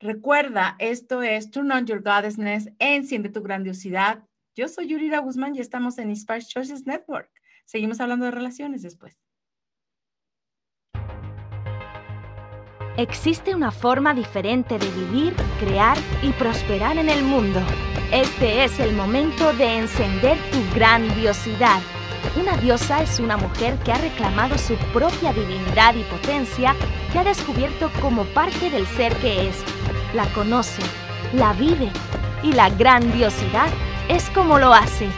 [0.00, 4.24] recuerda, esto es Turn on Your Goddessness, enciende tu grandiosidad.
[4.54, 7.30] Yo soy Yurira Guzmán y estamos en Inspire Choices Network.
[7.64, 9.18] Seguimos hablando de relaciones después.
[12.98, 17.60] Existe una forma diferente de vivir, crear y prosperar en el mundo.
[18.12, 21.80] Este es el momento de encender tu grandiosidad.
[22.36, 26.74] Una diosa es una mujer que ha reclamado su propia divinidad y potencia,
[27.12, 29.62] que ha descubierto como parte del ser que es.
[30.14, 30.82] La conoce,
[31.34, 31.90] la vive
[32.42, 33.68] y la grandiosidad
[34.08, 35.08] es como lo hace.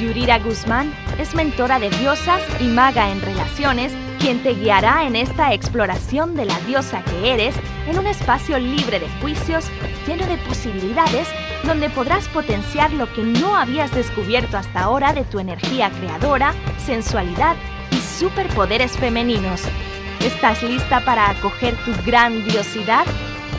[0.00, 5.52] Yurira Guzmán es mentora de diosas y maga en relaciones, quien te guiará en esta
[5.52, 7.54] exploración de la diosa que eres
[7.86, 9.66] en un espacio libre de juicios,
[10.06, 11.28] lleno de posibilidades,
[11.68, 17.56] donde podrás potenciar lo que no habías descubierto hasta ahora de tu energía creadora, sensualidad
[17.90, 19.60] y superpoderes femeninos.
[20.24, 23.04] ¿Estás lista para acoger tu grandiosidad?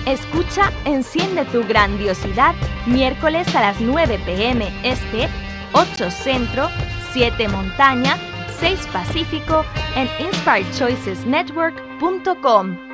[0.07, 2.55] Escucha Enciende tu grandiosidad
[2.87, 5.29] miércoles a las 9 pm este
[5.73, 6.67] 8 Centro,
[7.13, 8.17] 7 Montaña,
[8.59, 9.63] 6 Pacífico
[9.95, 12.88] en inspiredchoicesnetwork.com.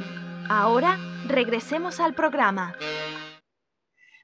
[0.49, 2.75] Ahora regresemos al programa.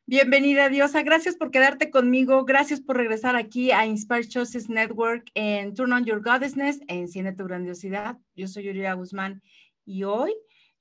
[0.09, 1.03] Bienvenida, Diosa.
[1.03, 2.45] Gracias por quedarte conmigo.
[2.45, 7.43] Gracias por regresar aquí a Inspired Choices Network en Turn on Your Goddessness, Enciende tu
[7.43, 8.17] Grandiosidad.
[8.37, 9.43] Yo soy Yurira Guzmán
[9.85, 10.33] y hoy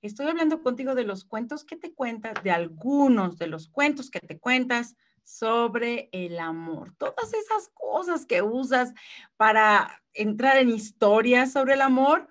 [0.04, 4.20] estoy hablando contigo de los cuentos que te cuentas, de algunos de los cuentos que
[4.20, 6.94] te cuentas sobre el amor.
[7.00, 8.94] Todas esas cosas que usas
[9.38, 12.28] para entrar en historias sobre el amor.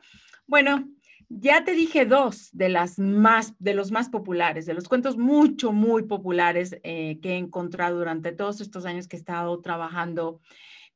[0.47, 0.89] Bueno,
[1.29, 5.73] ya te dije dos de las más, de los más populares, de los cuentos mucho,
[5.73, 10.41] muy populares eh, que he encontrado durante todos estos años que he estado trabajando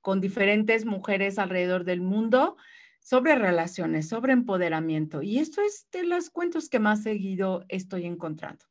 [0.01, 2.57] con diferentes mujeres alrededor del mundo
[3.01, 5.23] sobre relaciones, sobre empoderamiento.
[5.23, 8.64] Y esto es de los cuentos que más seguido estoy encontrando.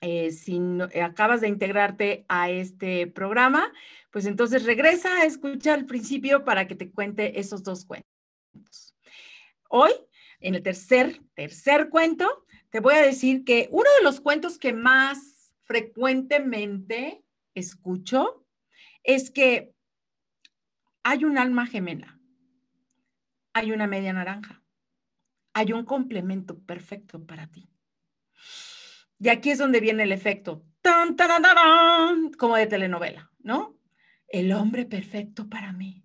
[0.00, 0.60] Eh, si
[1.00, 3.72] acabas de integrarte a este programa,
[4.10, 8.96] pues entonces regresa a escuchar el principio para que te cuente esos dos cuentos.
[9.68, 9.92] Hoy,
[10.42, 14.72] en el tercer, tercer cuento, te voy a decir que uno de los cuentos que
[14.72, 17.24] más frecuentemente
[17.54, 18.46] escucho
[19.02, 19.74] es que
[21.02, 22.18] hay un alma gemela,
[23.52, 24.62] hay una media naranja,
[25.52, 27.68] hay un complemento perfecto para ti.
[29.18, 31.16] Y aquí es donde viene el efecto, tan,
[32.38, 33.78] como de telenovela, ¿no?
[34.28, 36.02] El hombre perfecto para mí,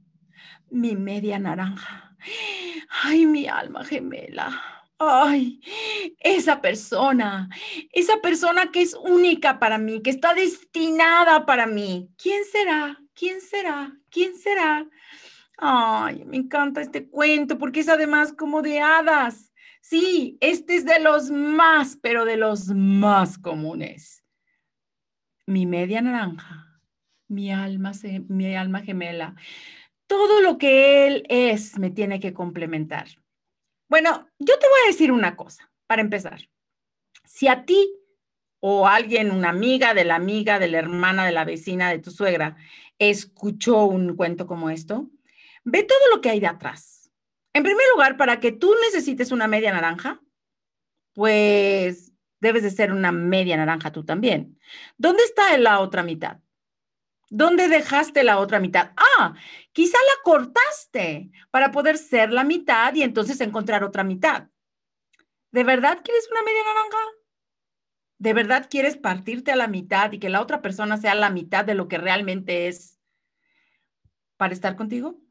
[0.69, 2.06] mi media naranja,
[3.03, 4.77] ay, mi alma gemela.
[4.99, 5.61] Ay,
[6.19, 7.49] esa persona,
[7.91, 12.09] esa persona que es única para mí, que está destinada para mí.
[12.17, 12.97] ¿Quién será?
[13.13, 13.95] ¿Quién será?
[14.09, 14.87] ¿Quién será?
[15.57, 19.53] Ay, me encanta este cuento porque es además como de hadas.
[19.81, 24.23] Sí, este es de los más, pero de los más comunes.
[25.45, 26.81] Mi media naranja,
[27.27, 27.91] mi alma,
[28.27, 29.35] mi alma gemela.
[30.07, 33.07] Todo lo que él es me tiene que complementar.
[33.89, 36.49] Bueno, yo te voy a decir una cosa, para empezar.
[37.25, 37.93] Si a ti
[38.59, 42.11] o alguien, una amiga de la amiga, de la hermana, de la vecina, de tu
[42.11, 42.57] suegra,
[42.97, 45.09] escuchó un cuento como esto,
[45.63, 46.97] ve todo lo que hay de atrás
[47.57, 50.21] en primer lugar, para que tú necesites una media naranja,
[51.13, 54.59] pues debes de ser una media naranja tú también.
[54.95, 56.37] ¿Dónde está la otra mitad?
[57.31, 58.91] ¿Dónde dejaste la otra mitad?
[58.95, 59.33] Ah,
[59.77, 64.47] quizá la cortaste para poder ser la mitad y entonces encontrar otra mitad.
[65.51, 66.97] ¿De verdad quieres una media naranja?
[68.17, 71.63] ¿De verdad quieres partirte a la mitad y que la otra persona sea la mitad
[71.63, 72.99] de lo que realmente es
[74.35, 75.21] para estar contigo?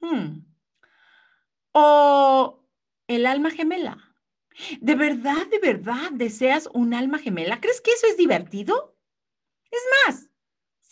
[0.00, 0.44] Hmm
[1.74, 2.64] o
[3.08, 4.14] el alma gemela.
[4.80, 7.60] ¿De verdad, de verdad deseas un alma gemela?
[7.60, 8.96] ¿Crees que eso es divertido?
[9.72, 10.30] Es más,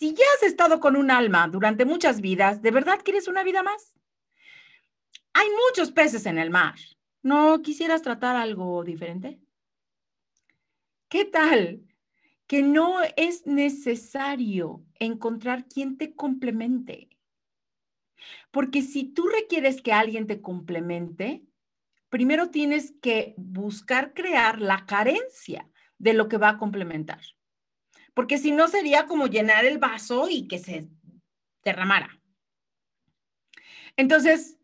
[0.02, 3.62] si ya has estado con un alma durante muchas vidas, ¿de verdad quieres una vida
[3.62, 3.94] más?
[5.32, 6.74] Hay muchos peces en el mar.
[7.22, 9.38] ¿No quisieras tratar algo diferente?
[11.08, 11.86] ¿Qué tal
[12.48, 17.08] que no es necesario encontrar quien te complemente?
[18.50, 21.44] Porque si tú requieres que alguien te complemente,
[22.08, 27.20] primero tienes que buscar crear la carencia de lo que va a complementar.
[28.14, 30.88] Porque si no sería como llenar el vaso y que se
[31.64, 32.18] derramara.
[33.96, 34.58] Entonces,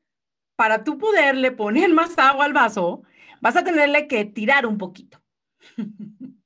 [0.56, 3.02] para tú poderle poner más agua al vaso,
[3.40, 5.22] vas a tenerle que tirar un poquito.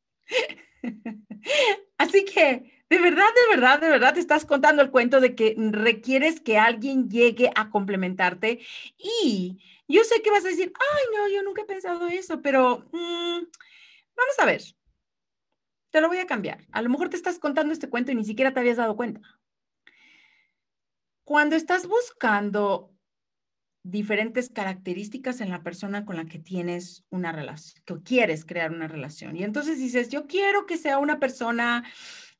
[1.98, 5.54] Así que, de verdad, de verdad, de verdad, te estás contando el cuento de que
[5.56, 8.60] requieres que alguien llegue a complementarte.
[8.98, 12.84] Y yo sé que vas a decir, ay, no, yo nunca he pensado eso, pero
[12.92, 13.38] mm,
[14.16, 14.62] vamos a ver.
[15.92, 16.66] Te lo voy a cambiar.
[16.72, 19.20] A lo mejor te estás contando este cuento y ni siquiera te habías dado cuenta.
[21.22, 22.90] Cuando estás buscando
[23.84, 28.88] diferentes características en la persona con la que tienes una relación, que quieres crear una
[28.88, 29.36] relación.
[29.36, 31.84] Y entonces dices, yo quiero que sea una persona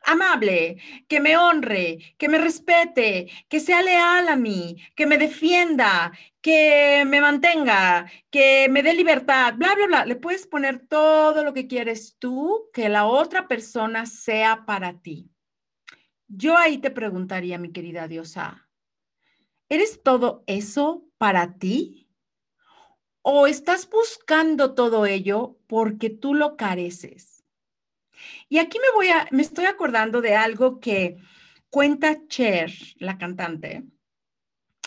[0.05, 0.78] amable,
[1.09, 7.05] que me honre, que me respete, que sea leal a mí, que me defienda, que
[7.07, 10.05] me mantenga, que me dé libertad, bla, bla, bla.
[10.05, 15.30] Le puedes poner todo lo que quieres tú, que la otra persona sea para ti.
[16.26, 18.68] Yo ahí te preguntaría, mi querida diosa,
[19.68, 22.09] ¿eres todo eso para ti?
[23.20, 27.32] ¿O estás buscando todo ello porque tú lo careces?
[28.48, 31.16] Y aquí me voy a, me estoy acordando de algo que
[31.70, 33.84] cuenta Cher, la cantante,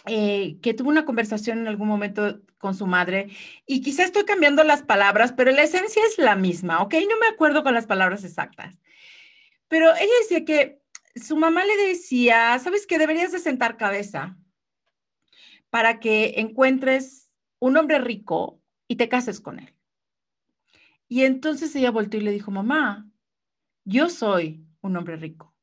[0.05, 3.29] eh, que tuvo una conversación en algún momento con su madre
[3.65, 6.93] y quizá estoy cambiando las palabras, pero la esencia es la misma, ¿ok?
[7.09, 8.77] No me acuerdo con las palabras exactas.
[9.67, 10.79] Pero ella decía que
[11.15, 12.97] su mamá le decía, ¿sabes qué?
[12.97, 14.37] Deberías de sentar cabeza
[15.69, 19.73] para que encuentres un hombre rico y te cases con él.
[21.07, 23.07] Y entonces ella volteó y le dijo, mamá,
[23.85, 25.55] yo soy un hombre rico.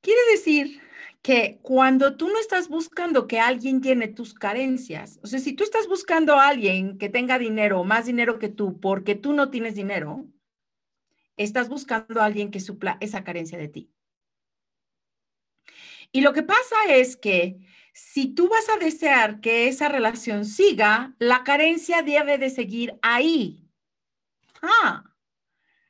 [0.00, 0.80] Quiere decir
[1.22, 5.62] que cuando tú no estás buscando que alguien llene tus carencias, o sea, si tú
[5.62, 9.48] estás buscando a alguien que tenga dinero o más dinero que tú porque tú no
[9.50, 10.26] tienes dinero,
[11.36, 13.92] estás buscando a alguien que supla esa carencia de ti.
[16.10, 17.60] Y lo que pasa es que
[17.94, 23.61] si tú vas a desear que esa relación siga, la carencia debe de seguir ahí.
[24.62, 25.04] Ah,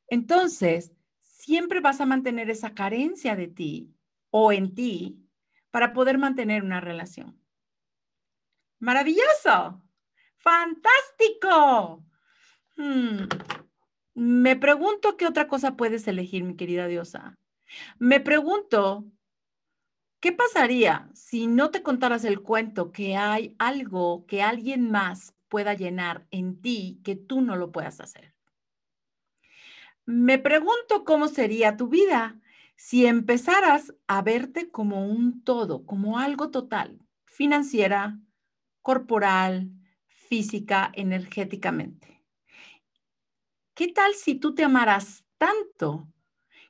[0.08, 3.94] entonces, siempre vas a mantener esa carencia de ti
[4.30, 5.22] o en ti
[5.70, 7.40] para poder mantener una relación.
[8.78, 9.82] Maravilloso,
[10.38, 12.04] fantástico.
[12.76, 13.26] Hmm.
[14.14, 17.38] Me pregunto qué otra cosa puedes elegir, mi querida diosa.
[17.98, 19.06] Me pregunto
[20.22, 25.74] ¿Qué pasaría si no te contaras el cuento que hay algo que alguien más pueda
[25.74, 28.31] llenar en ti que tú no lo puedas hacer?
[30.04, 32.40] Me pregunto cómo sería tu vida
[32.76, 38.18] si empezaras a verte como un todo, como algo total, financiera,
[38.80, 39.70] corporal,
[40.06, 42.24] física, energéticamente.
[43.74, 46.08] ¿Qué tal si tú te amaras tanto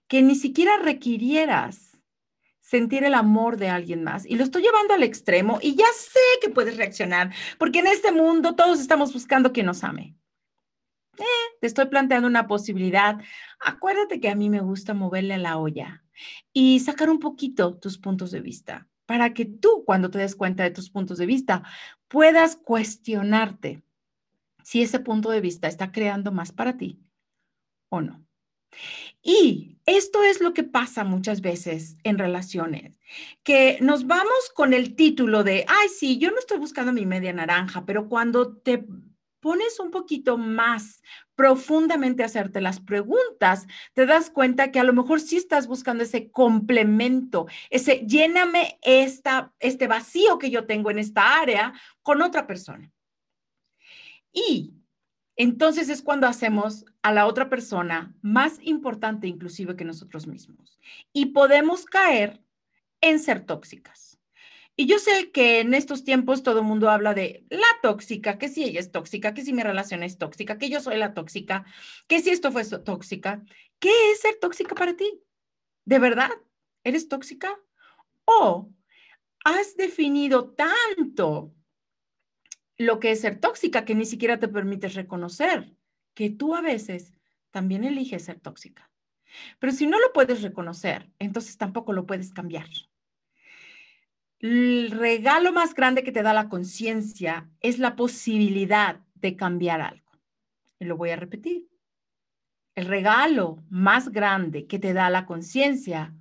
[0.06, 1.92] que ni siquiera requirieras
[2.72, 4.24] sentir el amor de alguien más.
[4.24, 8.12] Y lo estoy llevando al extremo y ya sé que puedes reaccionar, porque en este
[8.12, 10.16] mundo todos estamos buscando quien nos ame.
[11.18, 11.24] Eh,
[11.60, 13.18] te estoy planteando una posibilidad.
[13.60, 16.04] Acuérdate que a mí me gusta moverle la olla
[16.52, 20.62] y sacar un poquito tus puntos de vista para que tú, cuando te des cuenta
[20.62, 21.64] de tus puntos de vista,
[22.08, 23.82] puedas cuestionarte
[24.62, 27.00] si ese punto de vista está creando más para ti
[27.88, 28.24] o no.
[29.22, 32.98] Y esto es lo que pasa muchas veces en relaciones,
[33.42, 37.32] que nos vamos con el título de, ay, sí, yo no estoy buscando mi media
[37.32, 38.86] naranja, pero cuando te
[39.42, 41.02] pones un poquito más
[41.34, 46.04] profundamente a hacerte las preguntas, te das cuenta que a lo mejor sí estás buscando
[46.04, 52.46] ese complemento, ese lléname esta, este vacío que yo tengo en esta área con otra
[52.46, 52.92] persona.
[54.32, 54.74] Y
[55.34, 60.78] entonces es cuando hacemos a la otra persona más importante inclusive que nosotros mismos.
[61.12, 62.40] Y podemos caer
[63.00, 64.11] en ser tóxicas.
[64.74, 68.48] Y yo sé que en estos tiempos todo el mundo habla de la tóxica, que
[68.48, 71.64] si ella es tóxica, que si mi relación es tóxica, que yo soy la tóxica,
[72.08, 73.42] que si esto fue tóxica.
[73.78, 75.22] ¿Qué es ser tóxica para ti?
[75.84, 76.30] ¿De verdad?
[76.84, 77.60] ¿Eres tóxica?
[78.24, 78.70] ¿O
[79.44, 81.54] has definido tanto
[82.78, 85.76] lo que es ser tóxica, que ni siquiera te permites reconocer
[86.14, 87.12] que tú a veces
[87.50, 88.90] también eliges ser tóxica.
[89.58, 92.66] Pero si no lo puedes reconocer, entonces tampoco lo puedes cambiar.
[94.42, 100.10] El regalo más grande que te da la conciencia es la posibilidad de cambiar algo.
[100.80, 101.68] Y lo voy a repetir.
[102.74, 106.12] El regalo más grande que te da la conciencia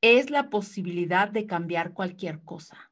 [0.00, 2.90] es la posibilidad de cambiar cualquier cosa.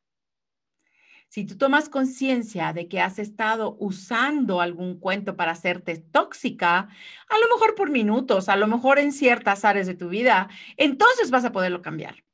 [1.28, 7.38] Si tú tomas conciencia de que has estado usando algún cuento para hacerte tóxica, a
[7.38, 11.46] lo mejor por minutos, a lo mejor en ciertas áreas de tu vida, entonces vas
[11.46, 12.24] a poderlo cambiar.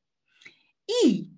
[1.04, 1.30] Y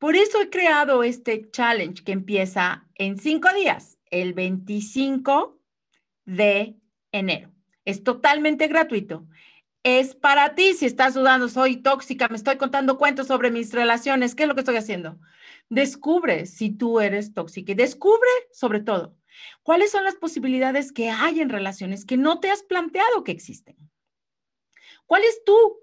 [0.00, 5.60] por eso he creado este challenge que empieza en cinco días, el 25
[6.24, 6.74] de
[7.12, 7.52] enero.
[7.84, 9.26] Es totalmente gratuito.
[9.82, 14.34] Es para ti si estás dudando, soy tóxica, me estoy contando cuentos sobre mis relaciones,
[14.34, 15.20] ¿qué es lo que estoy haciendo?
[15.68, 19.18] Descubre si tú eres tóxica y descubre sobre todo
[19.62, 23.76] cuáles son las posibilidades que hay en relaciones que no te has planteado que existen.
[25.04, 25.78] ¿Cuál es tu,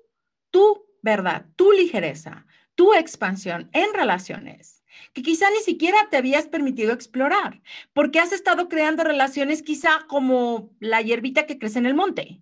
[0.49, 2.47] tu verdad, tu ligereza,
[2.77, 4.77] tu expansión en relaciones?
[5.13, 7.61] que quizá ni siquiera te habías permitido explorar,
[7.93, 12.41] porque has estado creando relaciones quizá como la hierbita que crece en el monte.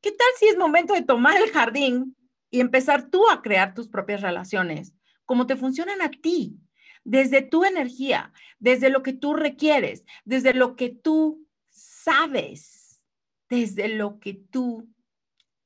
[0.00, 2.16] ¿Qué tal si es momento de tomar el jardín
[2.50, 4.94] y empezar tú a crear tus propias relaciones,
[5.24, 6.58] como te funcionan a ti,
[7.04, 13.00] desde tu energía, desde lo que tú requieres, desde lo que tú sabes,
[13.48, 14.88] desde lo que tú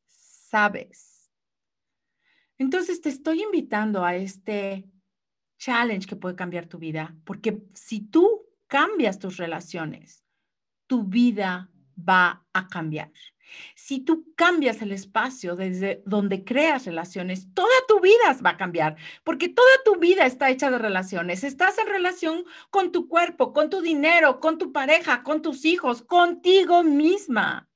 [0.06, 1.13] sabes?
[2.64, 4.88] Entonces te estoy invitando a este
[5.58, 10.24] challenge que puede cambiar tu vida, porque si tú cambias tus relaciones,
[10.86, 13.12] tu vida va a cambiar.
[13.76, 18.96] Si tú cambias el espacio desde donde creas relaciones, toda tu vida va a cambiar,
[19.24, 21.44] porque toda tu vida está hecha de relaciones.
[21.44, 26.00] Estás en relación con tu cuerpo, con tu dinero, con tu pareja, con tus hijos,
[26.00, 27.68] contigo misma.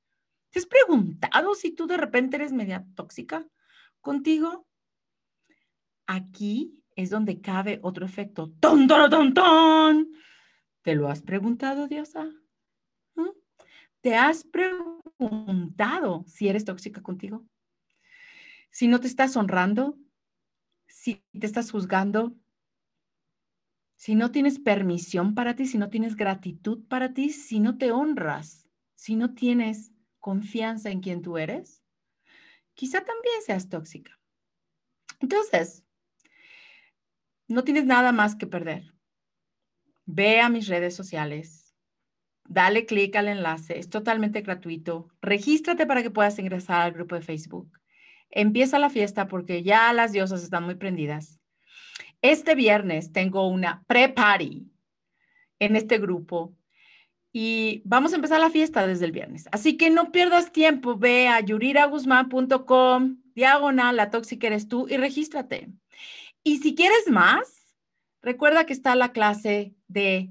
[0.48, 3.46] ¿Te has preguntado si tú de repente eres media tóxica
[4.00, 4.67] contigo?
[6.08, 8.50] Aquí es donde cabe otro efecto.
[8.60, 10.08] ¡Ton, ton!
[10.82, 12.24] ¿Te lo has preguntado, Diosa?
[13.14, 13.28] ¿Mm?
[14.00, 17.44] ¿Te has preguntado si eres tóxica contigo?
[18.70, 19.98] Si no te estás honrando,
[20.86, 22.34] si te estás juzgando,
[23.94, 27.92] si no tienes permisión para ti, si no tienes gratitud para ti, si no te
[27.92, 31.82] honras, si no tienes confianza en quien tú eres,
[32.72, 34.18] quizá también seas tóxica.
[35.20, 35.84] Entonces,
[37.48, 38.94] no tienes nada más que perder.
[40.04, 41.74] Ve a mis redes sociales,
[42.44, 45.08] dale clic al enlace, es totalmente gratuito.
[45.20, 47.70] Regístrate para que puedas ingresar al grupo de Facebook.
[48.30, 51.40] Empieza la fiesta porque ya las diosas están muy prendidas.
[52.20, 54.70] Este viernes tengo una pre-party
[55.58, 56.54] en este grupo
[57.32, 59.48] y vamos a empezar la fiesta desde el viernes.
[59.52, 65.70] Así que no pierdas tiempo, ve a yuriraguzman.com, diagonal, la tóxica eres tú y regístrate.
[66.42, 67.74] Y si quieres más,
[68.22, 70.30] recuerda que está la clase de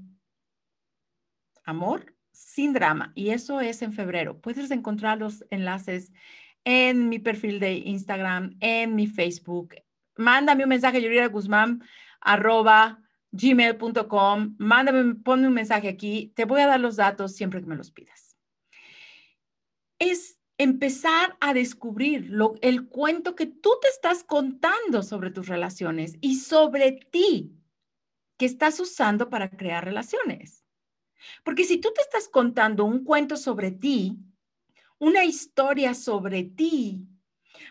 [1.64, 4.40] amor sin drama y eso es en febrero.
[4.40, 6.12] Puedes encontrar los enlaces
[6.64, 9.74] en mi perfil de Instagram, en mi Facebook.
[10.16, 11.82] Mándame un mensaje, Yurira Guzmán,
[12.20, 13.00] arroba
[13.32, 14.56] gmail.com.
[14.58, 16.32] Mándame, ponme un mensaje aquí.
[16.34, 18.36] Te voy a dar los datos siempre que me los pidas.
[19.98, 22.30] Es empezar a descubrir
[22.62, 27.54] el cuento que tú te estás contando sobre tus relaciones y sobre ti
[28.36, 30.64] que estás usando para crear relaciones.
[31.44, 34.18] Porque si tú te estás contando un cuento sobre ti,
[34.98, 37.06] una historia sobre ti,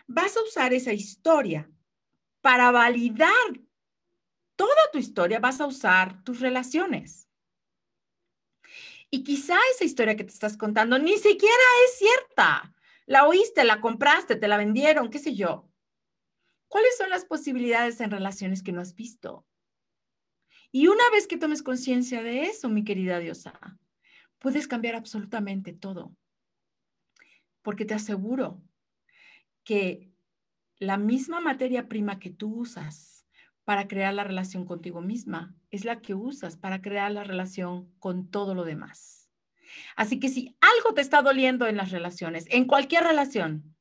[0.06, 1.70] vas a usar esa historia
[2.40, 3.60] para validar
[4.56, 7.28] toda tu historia, vas a usar tus relaciones.
[9.10, 12.74] Y quizá esa historia que te estás contando ni siquiera es cierta.
[13.08, 15.66] La oíste, la compraste, te la vendieron, qué sé yo.
[16.68, 19.46] ¿Cuáles son las posibilidades en relaciones que no has visto?
[20.70, 23.78] Y una vez que tomes conciencia de eso, mi querida diosa,
[24.38, 26.14] puedes cambiar absolutamente todo.
[27.62, 28.60] Porque te aseguro
[29.64, 30.12] que
[30.76, 33.26] la misma materia prima que tú usas
[33.64, 38.30] para crear la relación contigo misma es la que usas para crear la relación con
[38.30, 39.17] todo lo demás.
[39.96, 43.76] Así que si algo te está doliendo en las relaciones, en cualquier relación,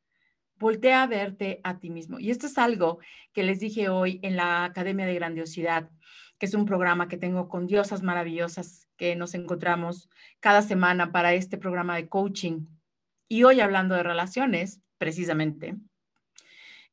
[0.57, 2.19] voltea a verte a ti mismo.
[2.19, 2.99] Y esto es algo
[3.33, 5.89] que les dije hoy en la Academia de Grandiosidad,
[6.37, 10.09] que es un programa que tengo con diosas maravillosas que nos encontramos
[10.39, 12.65] cada semana para este programa de coaching.
[13.27, 15.75] Y hoy hablando de relaciones, precisamente,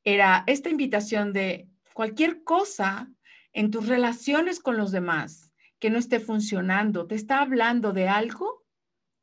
[0.03, 3.11] era esta invitación de cualquier cosa
[3.53, 8.64] en tus relaciones con los demás que no esté funcionando, te está hablando de algo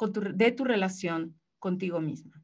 [0.07, 2.43] de tu relación contigo misma.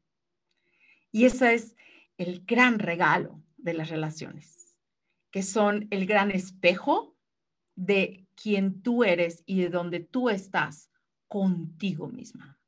[1.10, 1.76] Y ese es
[2.16, 4.76] el gran regalo de las relaciones,
[5.30, 7.16] que son el gran espejo
[7.74, 10.90] de quien tú eres y de donde tú estás
[11.28, 12.60] contigo misma.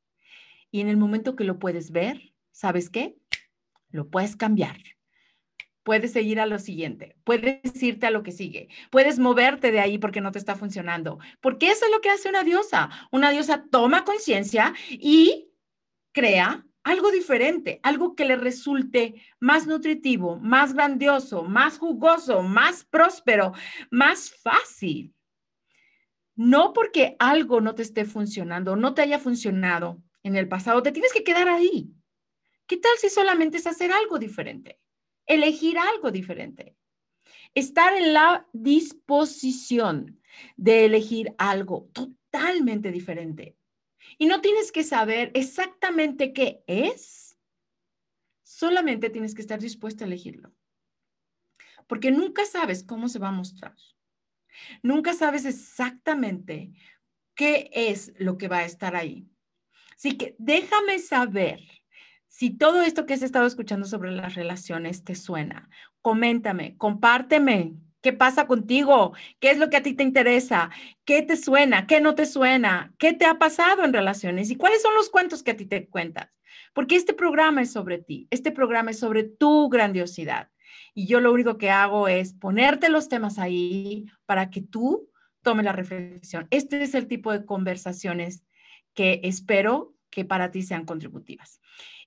[0.71, 3.17] Y en el momento que lo puedes ver, ¿sabes qué?
[3.89, 4.77] Lo puedes cambiar.
[5.91, 9.97] Puedes seguir a lo siguiente, puedes irte a lo que sigue, puedes moverte de ahí
[9.97, 12.89] porque no te está funcionando, porque eso es lo que hace una diosa.
[13.11, 15.51] Una diosa toma conciencia y
[16.13, 23.51] crea algo diferente, algo que le resulte más nutritivo, más grandioso, más jugoso, más próspero,
[23.89, 25.13] más fácil.
[26.37, 30.93] No porque algo no te esté funcionando, no te haya funcionado en el pasado, te
[30.93, 31.91] tienes que quedar ahí.
[32.65, 34.79] ¿Qué tal si solamente es hacer algo diferente?
[35.31, 36.75] Elegir algo diferente.
[37.55, 40.19] Estar en la disposición
[40.57, 43.55] de elegir algo totalmente diferente.
[44.17, 47.37] Y no tienes que saber exactamente qué es,
[48.43, 50.53] solamente tienes que estar dispuesto a elegirlo.
[51.87, 53.77] Porque nunca sabes cómo se va a mostrar.
[54.83, 56.73] Nunca sabes exactamente
[57.35, 59.29] qué es lo que va a estar ahí.
[59.95, 61.61] Así que déjame saber
[62.41, 65.69] si todo esto que has estado escuchando sobre las relaciones te suena.
[66.01, 67.75] Coméntame, compárteme.
[68.01, 69.13] ¿Qué pasa contigo?
[69.39, 70.71] ¿Qué es lo que a ti te interesa?
[71.05, 71.85] ¿Qué te suena?
[71.85, 72.95] ¿Qué no te suena?
[72.97, 74.49] ¿Qué te ha pasado en relaciones?
[74.49, 76.31] ¿Y cuáles son los cuentos que a ti te cuentas?
[76.73, 78.27] Porque este programa es sobre ti.
[78.31, 80.49] Este programa es sobre tu grandiosidad.
[80.95, 85.11] Y yo lo único que hago es ponerte los temas ahí para que tú
[85.43, 86.47] tomes la reflexión.
[86.49, 88.43] Este es el tipo de conversaciones
[88.95, 91.61] que espero que para ti sean contributivas.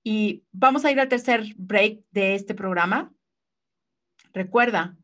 [0.07, 3.11] Y vamos a ir al tercer break de este programa.
[4.35, 4.99] Recuerda,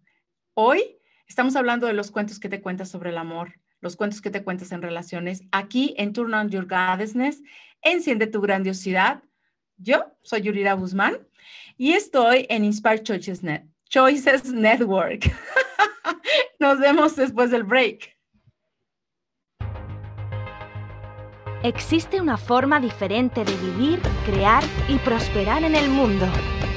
[0.53, 4.31] hoy estamos hablando de los cuentos que te cuentas sobre el amor, los cuentos que
[4.31, 5.43] te cuentas en relaciones.
[5.53, 7.43] Aquí en Turn on Your Goddessness,
[7.81, 9.23] enciende tu grandiosidad.
[9.79, 11.17] Yo soy Yurira Guzmán
[11.79, 13.41] y estoy en Inspire Choices,
[13.89, 15.33] Choices Network.
[16.61, 18.20] Nos vemos después del break.
[21.63, 26.27] Existe una forma diferente de vivir, crear y prosperar en el mundo.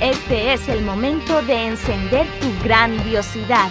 [0.02, 3.70] Este es el momento de encender tu grandiosidad.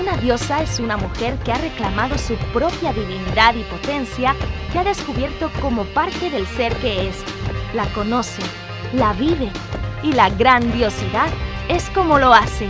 [0.00, 4.36] Una diosa es una mujer que ha reclamado su propia divinidad y potencia
[4.72, 7.24] que ha descubierto como parte del ser que es.
[7.74, 8.42] La conoce,
[8.92, 9.50] la vive
[10.04, 11.30] y la grandiosidad
[11.68, 12.68] es como lo hace.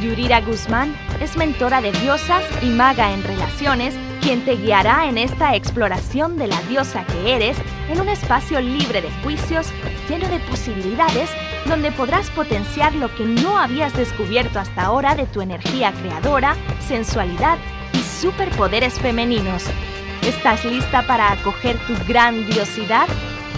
[0.00, 5.54] Yurira Guzmán es mentora de diosas y maga en relaciones quien te guiará en esta
[5.56, 7.56] exploración de la diosa que eres
[7.88, 9.66] en un espacio libre de juicios,
[10.08, 11.28] lleno de posibilidades,
[11.66, 17.58] donde podrás potenciar lo que no habías descubierto hasta ahora de tu energía creadora, sensualidad
[17.92, 19.64] y superpoderes femeninos.
[20.22, 23.08] ¿Estás lista para acoger tu grandiosidad?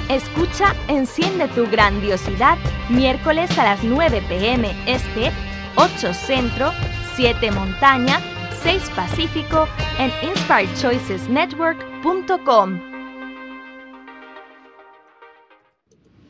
[0.08, 2.56] Escucha Enciende tu grandiosidad
[2.88, 5.30] miércoles a las 9 pm este,
[5.76, 6.72] 8 centro,
[7.16, 8.20] 7 montaña,
[8.62, 9.66] 6 Pacífico
[9.98, 12.80] en inspiredchoicesnetwork.com.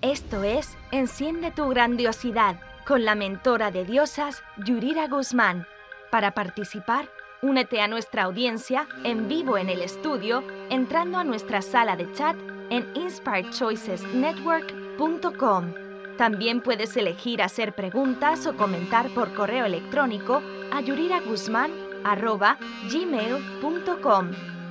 [0.01, 5.67] Esto es Enciende tu grandiosidad con la mentora de diosas Yurira Guzmán.
[6.11, 7.11] Para participar,
[7.43, 12.37] únete a nuestra audiencia en vivo en el estudio entrando a nuestra sala de chat
[12.71, 15.84] en inspiredchoicesnetwork.com.
[16.17, 20.41] También puedes elegir hacer preguntas o comentar por correo electrónico
[20.73, 21.73] a Yurira Guzmán
[22.05, 22.57] arroba
[22.89, 24.31] gmail.com.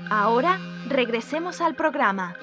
[0.09, 2.37] Ahora regresemos al programa.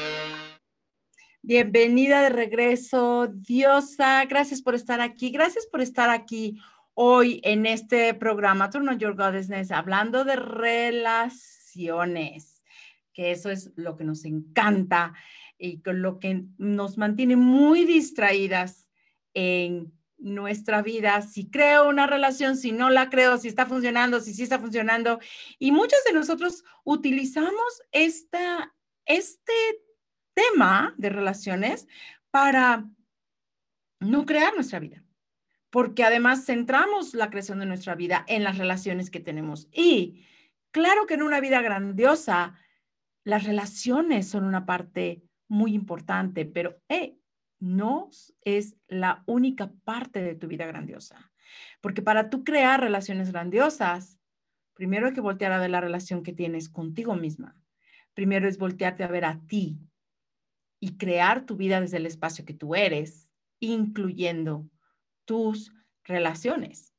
[1.40, 4.26] Bienvenida de regreso, Diosa.
[4.26, 5.30] Gracias por estar aquí.
[5.30, 6.60] Gracias por estar aquí
[6.92, 12.62] hoy en este programa Turno Your Goddessness, hablando de relaciones,
[13.14, 15.14] que eso es lo que nos encanta
[15.56, 18.89] y con lo que nos mantiene muy distraídas
[19.34, 24.34] en nuestra vida, si creo una relación, si no la creo, si está funcionando, si
[24.34, 25.18] sí está funcionando.
[25.58, 28.74] Y muchos de nosotros utilizamos esta,
[29.06, 29.52] este
[30.34, 31.88] tema de relaciones
[32.30, 32.88] para
[34.00, 35.02] no crear nuestra vida,
[35.70, 39.68] porque además centramos la creación de nuestra vida en las relaciones que tenemos.
[39.72, 40.26] Y
[40.70, 42.54] claro que en una vida grandiosa,
[43.24, 47.19] las relaciones son una parte muy importante, pero hey,
[47.60, 48.10] no
[48.42, 51.30] es la única parte de tu vida grandiosa.
[51.80, 54.18] Porque para tú crear relaciones grandiosas,
[54.74, 57.56] primero hay que voltear a ver la relación que tienes contigo misma.
[58.14, 59.78] Primero es voltearte a ver a ti
[60.80, 63.28] y crear tu vida desde el espacio que tú eres,
[63.60, 64.68] incluyendo
[65.26, 65.72] tus
[66.04, 66.94] relaciones.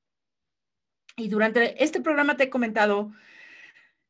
[1.18, 3.12] Y durante este programa te he comentado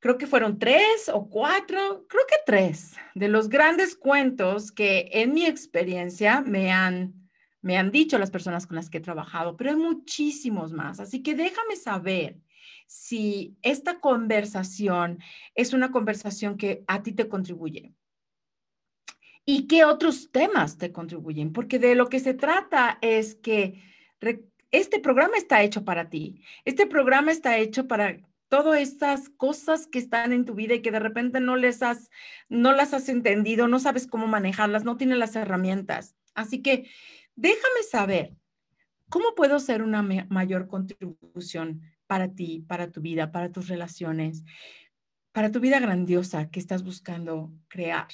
[0.02, 5.34] creo que fueron tres o cuatro, creo que tres de los grandes cuentos que en
[5.34, 7.14] mi experiencia me han,
[7.62, 11.00] me han dicho las personas con las que he trabajado, pero hay muchísimos más.
[11.00, 12.38] Así que déjame saber
[12.88, 15.20] si esta conversación
[15.56, 17.94] es una conversación que a ti te contribuye.
[19.46, 21.54] ¿Y qué otros temas te contribuyen?
[21.54, 23.84] Porque de lo que se trata es que
[24.72, 26.42] este programa está hecho para ti.
[26.66, 28.18] Este programa está hecho para
[28.52, 32.10] todas estas cosas que están en tu vida y que de repente no les has,
[32.50, 36.18] no las has entendido, no sabes cómo manejarlas, no tienes las herramientas.
[36.34, 36.90] Así que
[37.38, 38.36] déjame saber
[39.08, 44.44] cómo puedo ser una mayor contribución para ti, para tu vida, para tus relaciones,
[45.32, 48.10] para tu vida grandiosa que estás buscando crear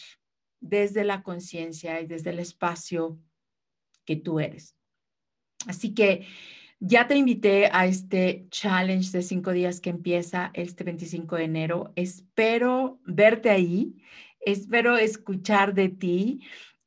[0.60, 3.20] desde la conciencia y desde el espacio
[4.06, 4.76] que tú eres.
[5.66, 6.28] Así que
[6.80, 11.94] ya te invité a este challenge de cinco días que empieza este 25 de enero.
[11.96, 13.96] Espero verte ahí,
[14.40, 16.42] espero escuchar de ti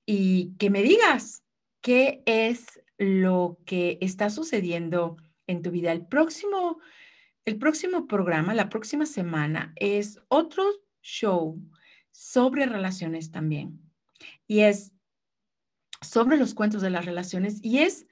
[0.06, 1.42] y que me digas
[1.80, 5.16] qué es lo que está sucediendo
[5.46, 5.90] en tu vida.
[5.92, 6.78] El próximo,
[7.44, 10.64] el próximo programa, la próxima semana, es otro
[11.02, 11.60] show
[12.12, 13.80] sobre relaciones también.
[14.46, 14.92] Y es
[16.00, 18.06] sobre los cuentos de las relaciones y es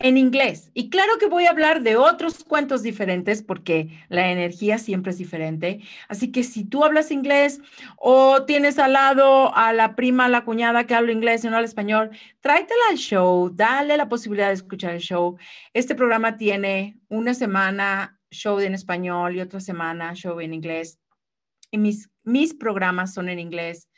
[0.00, 0.70] en inglés.
[0.74, 5.18] Y claro que voy a hablar de otros cuentos diferentes porque la energía siempre es
[5.18, 5.80] diferente.
[6.08, 7.60] Así que si tú hablas inglés
[7.96, 11.56] o tienes al lado a la prima, a la cuñada que habla inglés y no
[11.56, 15.36] habla español, tráetela al show, dale la posibilidad de escuchar el show.
[15.74, 20.98] Este programa tiene una semana show en español y otra semana show en inglés.
[21.70, 23.88] Y mis, mis programas son en inglés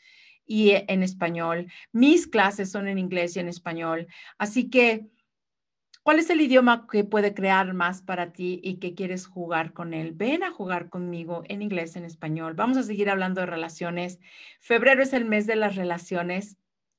[0.47, 1.69] y en español.
[1.93, 4.09] Mis clases son en inglés y en español.
[4.37, 5.07] Así que
[6.03, 9.95] ¿Cuál es el idioma que puede crear más para ti y que quieres jugar con
[9.95, 10.11] él?
[10.13, 12.55] Ven a jugar conmigo en inglés, en español.
[12.55, 14.19] Vamos a seguir hablando de relaciones.
[14.59, 16.57] Febrero es el mes de las relaciones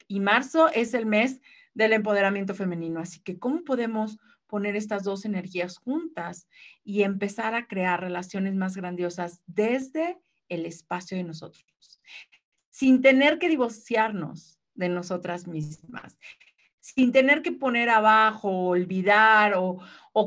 [0.08, 1.42] y marzo es el mes
[1.74, 3.02] del empoderamiento femenino.
[3.02, 6.48] Así que, ¿cómo podemos poner estas dos energías juntas
[6.86, 12.02] y empezar a crear relaciones más grandiosas desde el espacio de nosotros?
[12.70, 16.18] Sin tener que divorciarnos de nosotras mismas,
[16.84, 19.80] sin tener que poner abajo, olvidar o,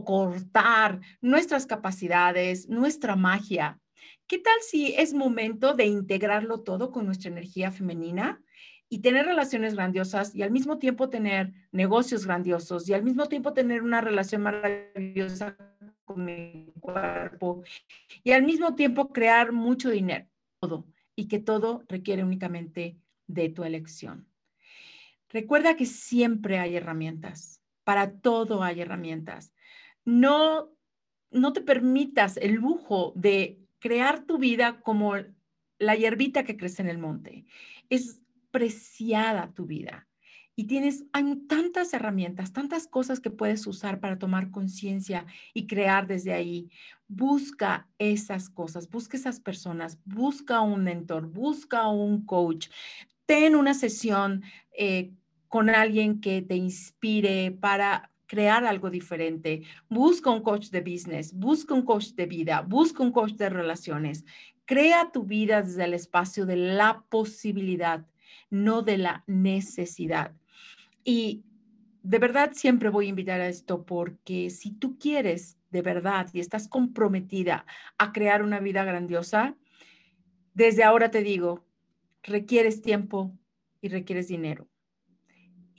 [0.04, 3.78] cortar nuestras capacidades, nuestra magia.
[4.26, 8.42] ¿Qué tal si es momento de integrarlo todo con nuestra energía femenina
[8.88, 13.52] y tener relaciones grandiosas y al mismo tiempo tener negocios grandiosos y al mismo tiempo
[13.52, 15.58] tener una relación maravillosa
[16.06, 17.62] con mi cuerpo
[18.24, 20.26] y al mismo tiempo crear mucho dinero,
[20.58, 22.96] todo, y que todo requiere únicamente
[23.26, 24.26] de tu elección.
[25.36, 29.52] Recuerda que siempre hay herramientas, para todo hay herramientas.
[30.06, 30.72] No,
[31.30, 35.12] no te permitas el lujo de crear tu vida como
[35.78, 37.44] la hierbita que crece en el monte.
[37.90, 40.08] Es preciada tu vida
[40.54, 46.06] y tienes hay tantas herramientas, tantas cosas que puedes usar para tomar conciencia y crear
[46.06, 46.70] desde ahí.
[47.08, 52.68] Busca esas cosas, busca esas personas, busca un mentor, busca un coach,
[53.26, 55.12] ten una sesión eh,
[55.48, 59.62] con alguien que te inspire para crear algo diferente.
[59.88, 64.24] Busca un coach de business, busca un coach de vida, busca un coach de relaciones.
[64.64, 68.04] Crea tu vida desde el espacio de la posibilidad,
[68.50, 70.32] no de la necesidad.
[71.04, 71.44] Y
[72.02, 76.40] de verdad siempre voy a invitar a esto porque si tú quieres de verdad y
[76.40, 77.64] estás comprometida
[77.98, 79.56] a crear una vida grandiosa,
[80.54, 81.64] desde ahora te digo,
[82.22, 83.36] requieres tiempo
[83.80, 84.68] y requieres dinero.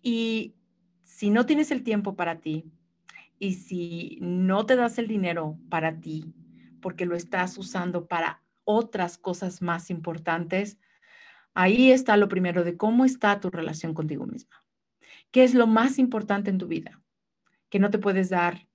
[0.10, 0.56] Y
[1.04, 2.72] si no tienes el tiempo para ti
[3.40, 6.34] y si no te das el dinero para ti
[6.80, 10.78] porque lo estás usando para otras cosas más importantes,
[11.54, 14.64] ahí está lo primero de cómo está tu relación contigo misma.
[15.32, 17.02] ¿Qué es lo más importante en tu vida?
[17.70, 18.66] Que no te puedes dar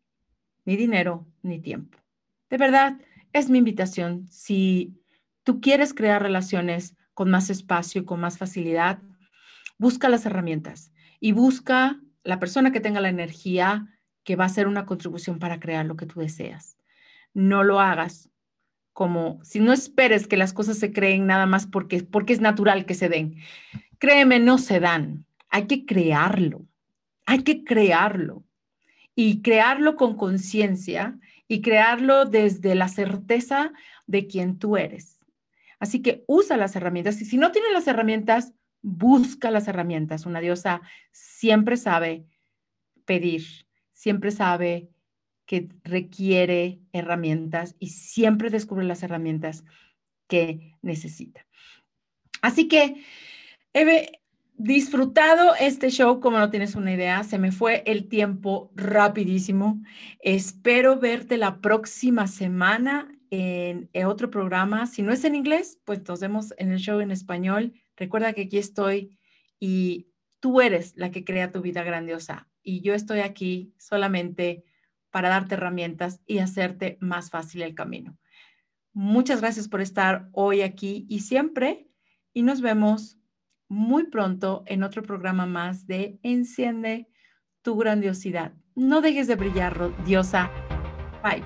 [0.66, 1.96] ni dinero ni tiempo.
[2.50, 3.00] De verdad,
[3.32, 4.28] es mi invitación.
[4.28, 5.00] Si
[5.44, 9.00] tú quieres crear relaciones con más espacio y con más facilidad,
[9.78, 10.92] busca las herramientas
[11.22, 13.86] y busca la persona que tenga la energía
[14.24, 16.76] que va a hacer una contribución para crear lo que tú deseas.
[17.32, 18.28] No lo hagas
[18.92, 22.86] como si no esperes que las cosas se creen nada más porque, porque es natural
[22.86, 23.36] que se den.
[23.98, 25.24] Créeme, no se dan.
[25.48, 26.66] Hay que crearlo.
[27.24, 28.42] Hay que crearlo.
[29.14, 33.72] Y crearlo con conciencia y crearlo desde la certeza
[34.08, 35.20] de quien tú eres.
[35.78, 40.26] Así que usa las herramientas y si no tienes las herramientas, busca las herramientas.
[40.26, 42.26] Una diosa siempre sabe
[43.04, 43.42] pedir,
[43.92, 44.90] siempre sabe
[45.46, 49.64] que requiere herramientas y siempre descubre las herramientas
[50.28, 51.46] que necesita.
[52.40, 53.04] Así que
[53.72, 54.20] he
[54.54, 57.22] disfrutado este show como no tienes una idea.
[57.24, 59.82] Se me fue el tiempo rapidísimo.
[60.20, 64.86] Espero verte la próxima semana en, otro programa.
[64.86, 67.72] Si no es en inglés, pues nos vemos en el show en español.
[68.02, 69.16] Recuerda que aquí estoy
[69.60, 70.08] y
[70.40, 74.64] tú eres la que crea tu vida grandiosa y yo estoy aquí solamente
[75.12, 78.18] para darte herramientas y hacerte más fácil el camino.
[78.92, 81.86] Muchas gracias por estar hoy aquí y siempre
[82.32, 83.20] y nos vemos
[83.68, 87.06] muy pronto en otro programa más de Enciende
[87.62, 88.52] tu grandiosidad.
[88.74, 90.50] No dejes de brillar, diosa.
[91.22, 91.44] Bye.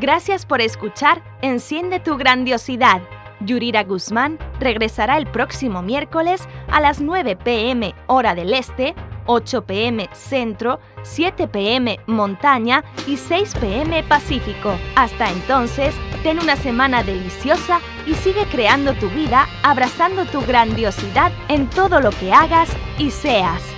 [0.00, 3.02] Gracias por escuchar Enciende tu grandiosidad.
[3.40, 8.94] Yurira Guzmán regresará el próximo miércoles a las 9 pm hora del este
[9.26, 14.74] 8 pm centro, 7 pm montaña y 6 pm pacífico.
[14.94, 21.68] Hasta entonces, ten una semana deliciosa y sigue creando tu vida abrazando tu grandiosidad en
[21.68, 23.75] todo lo que hagas y seas.